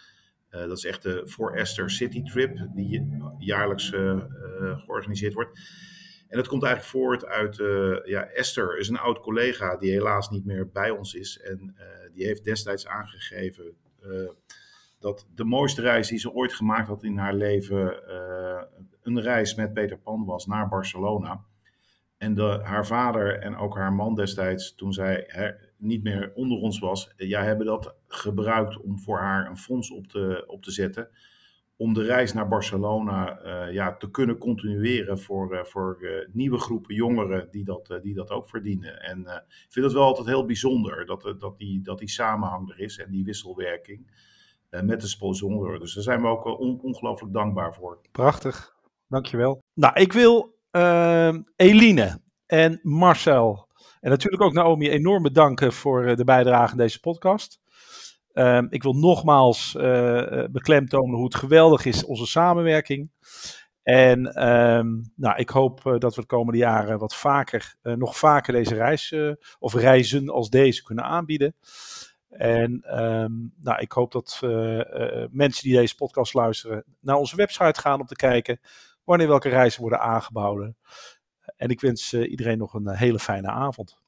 dat 0.51 0.77
is 0.77 0.85
echt 0.85 1.03
de 1.03 1.23
voor 1.25 1.55
Esther 1.55 1.90
City 1.90 2.23
Trip, 2.23 2.68
die 2.75 3.07
jaarlijks 3.38 3.88
georganiseerd 4.85 5.35
wordt. 5.35 5.59
En 6.29 6.37
dat 6.37 6.49
komt 6.49 6.62
eigenlijk 6.62 6.92
voort 6.94 7.27
uit, 7.27 7.57
ja, 8.05 8.27
Esther 8.27 8.79
is 8.79 8.88
een 8.88 8.99
oud 8.99 9.21
collega 9.21 9.77
die 9.77 9.90
helaas 9.90 10.31
niet 10.31 10.44
meer 10.44 10.68
bij 10.71 10.90
ons 10.90 11.14
is. 11.14 11.40
En 11.40 11.77
die 12.12 12.27
heeft 12.27 12.44
destijds 12.44 12.87
aangegeven 12.87 13.77
dat 14.99 15.27
de 15.35 15.44
mooiste 15.44 15.81
reis 15.81 16.09
die 16.09 16.18
ze 16.18 16.33
ooit 16.33 16.53
gemaakt 16.53 16.88
had 16.88 17.03
in 17.03 17.16
haar 17.16 17.35
leven 17.35 18.03
een 19.03 19.21
reis 19.21 19.55
met 19.55 19.73
Peter 19.73 19.99
Pan 19.99 20.25
was 20.25 20.47
naar 20.47 20.68
Barcelona. 20.68 21.44
En 22.18 22.38
haar 22.62 22.87
vader 22.87 23.38
en 23.38 23.57
ook 23.57 23.76
haar 23.76 23.92
man 23.92 24.14
destijds, 24.14 24.74
toen 24.74 24.92
zij 24.92 25.24
her, 25.26 25.72
niet 25.76 26.02
meer 26.02 26.33
onder 26.35 26.59
ons 26.59 26.78
was, 26.78 27.12
ja, 27.16 27.42
hebben 27.42 27.66
dat 27.66 27.94
gebruikt 28.07 28.81
om 28.81 28.98
voor 28.98 29.18
haar 29.18 29.46
een 29.46 29.57
fonds 29.57 29.90
op 29.90 30.07
te, 30.07 30.44
op 30.46 30.62
te 30.62 30.70
zetten 30.70 31.09
om 31.78 31.94
de 31.94 32.02
reis 32.02 32.33
naar 32.33 32.48
Barcelona 32.48 33.42
uh, 33.44 33.72
ja, 33.72 33.96
te 33.96 34.11
kunnen 34.11 34.38
continueren 34.38 35.18
voor, 35.18 35.54
uh, 35.54 35.64
voor 35.64 35.98
nieuwe 36.33 36.59
groepen 36.59 36.94
jongeren 36.94 37.48
die 37.50 37.64
dat, 37.64 37.98
die 38.02 38.14
dat 38.14 38.31
ook 38.31 38.48
verdienen. 38.48 39.02
En 39.02 39.18
ik 39.20 39.66
vind 39.68 39.85
het 39.85 39.94
wel 39.94 40.04
altijd 40.04 40.26
heel 40.26 40.44
bijzonder 40.44 41.07
dat, 41.07 41.35
dat, 41.38 41.59
die, 41.59 41.81
dat 41.83 41.98
die 41.98 42.09
samenhang 42.09 42.70
er 42.70 42.81
is 42.81 42.98
en 42.98 43.11
die 43.11 43.24
wisselwerking 43.24 44.11
met 44.70 45.00
de 45.00 45.07
sponsoren. 45.07 45.81
Dus 45.81 45.94
daar 45.94 46.02
zijn 46.02 46.22
we 46.22 46.28
ook 46.28 46.59
on, 46.59 46.81
ongelooflijk 46.81 47.33
dankbaar 47.33 47.74
voor. 47.74 47.98
Prachtig, 48.12 48.76
dankjewel. 49.09 49.62
Nou, 49.74 50.00
ik 50.00 50.12
wil 50.12 50.58
Eline 51.57 52.21
en 52.47 52.81
Marcel 52.83 53.69
en 54.01 54.11
natuurlijk 54.11 54.43
ook 54.43 54.53
Naomi 54.53 54.91
enorm 54.91 55.23
bedanken 55.23 55.73
voor 55.73 56.17
de 56.17 56.25
bijdrage 56.25 56.73
in 56.73 56.79
deze 56.79 57.01
podcast. 57.01 57.61
Um, 58.33 58.67
ik 58.71 58.83
wil 58.83 58.93
nogmaals 58.93 59.75
uh, 59.79 60.45
beklemtonen 60.51 61.14
hoe 61.14 61.25
het 61.25 61.35
geweldig 61.35 61.85
is, 61.85 62.05
onze 62.05 62.27
samenwerking. 62.27 63.11
En 63.83 64.49
um, 64.49 65.12
nou, 65.17 65.37
ik 65.37 65.49
hoop 65.49 65.97
dat 65.99 66.14
we 66.14 66.21
de 66.21 66.27
komende 66.27 66.59
jaren 66.59 66.99
wat 66.99 67.14
vaker, 67.14 67.77
nog 67.83 68.17
vaker 68.17 68.53
deze 68.53 68.75
reis 68.75 69.14
of 69.59 69.75
reizen 69.75 70.29
als 70.29 70.51
deze 70.51 70.83
kunnen 70.83 71.05
aanbieden. 71.05 71.55
En 72.29 72.81
nou, 73.62 73.81
ik 73.81 73.93
hoop 73.93 74.12
dat 74.12 74.38
mensen 75.31 75.62
die 75.62 75.77
deze 75.77 75.95
podcast 75.95 76.35
luisteren 76.35 76.85
naar 77.01 77.17
onze 77.17 77.37
website 77.37 77.81
gaan 77.81 78.01
om 78.01 78.07
te 78.07 78.17
kijken 78.17 78.61
wanneer 79.09 79.29
welke 79.29 79.49
reizen 79.49 79.81
worden 79.81 80.01
aangeboden. 80.01 80.77
En 81.57 81.68
ik 81.68 81.81
wens 81.81 82.14
iedereen 82.14 82.59
nog 82.59 82.75
een 82.75 82.88
hele 82.88 83.18
fijne 83.18 83.49
avond. 83.49 83.99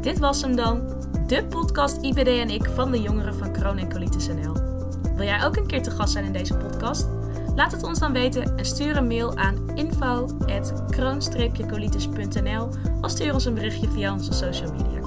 Dit 0.00 0.18
was 0.18 0.42
hem 0.42 0.56
dan 0.56 1.02
de 1.26 1.46
podcast 1.46 2.02
IBD 2.02 2.26
en 2.26 2.50
ik 2.50 2.64
van 2.64 2.90
de 2.90 3.00
jongeren 3.00 3.34
van 3.34 3.52
Kroon 3.52 3.78
en 3.78 3.88
NL. 4.34 4.52
Wil 5.14 5.24
jij 5.24 5.44
ook 5.44 5.56
een 5.56 5.66
keer 5.66 5.82
te 5.82 5.90
gast 5.90 6.12
zijn 6.12 6.24
in 6.24 6.32
deze 6.32 6.56
podcast? 6.56 7.08
Laat 7.54 7.72
het 7.72 7.82
ons 7.82 7.98
dan 7.98 8.12
weten 8.12 8.56
en 8.56 8.64
stuur 8.64 8.96
een 8.96 9.06
mail 9.06 9.36
aan 9.36 9.76
info.kroon-colitis.nl 9.76 12.68
of 13.00 13.10
stuur 13.10 13.32
ons 13.32 13.44
een 13.44 13.54
berichtje 13.54 13.90
via 13.90 14.12
onze 14.12 14.32
social 14.32 14.72
media. 14.72 15.03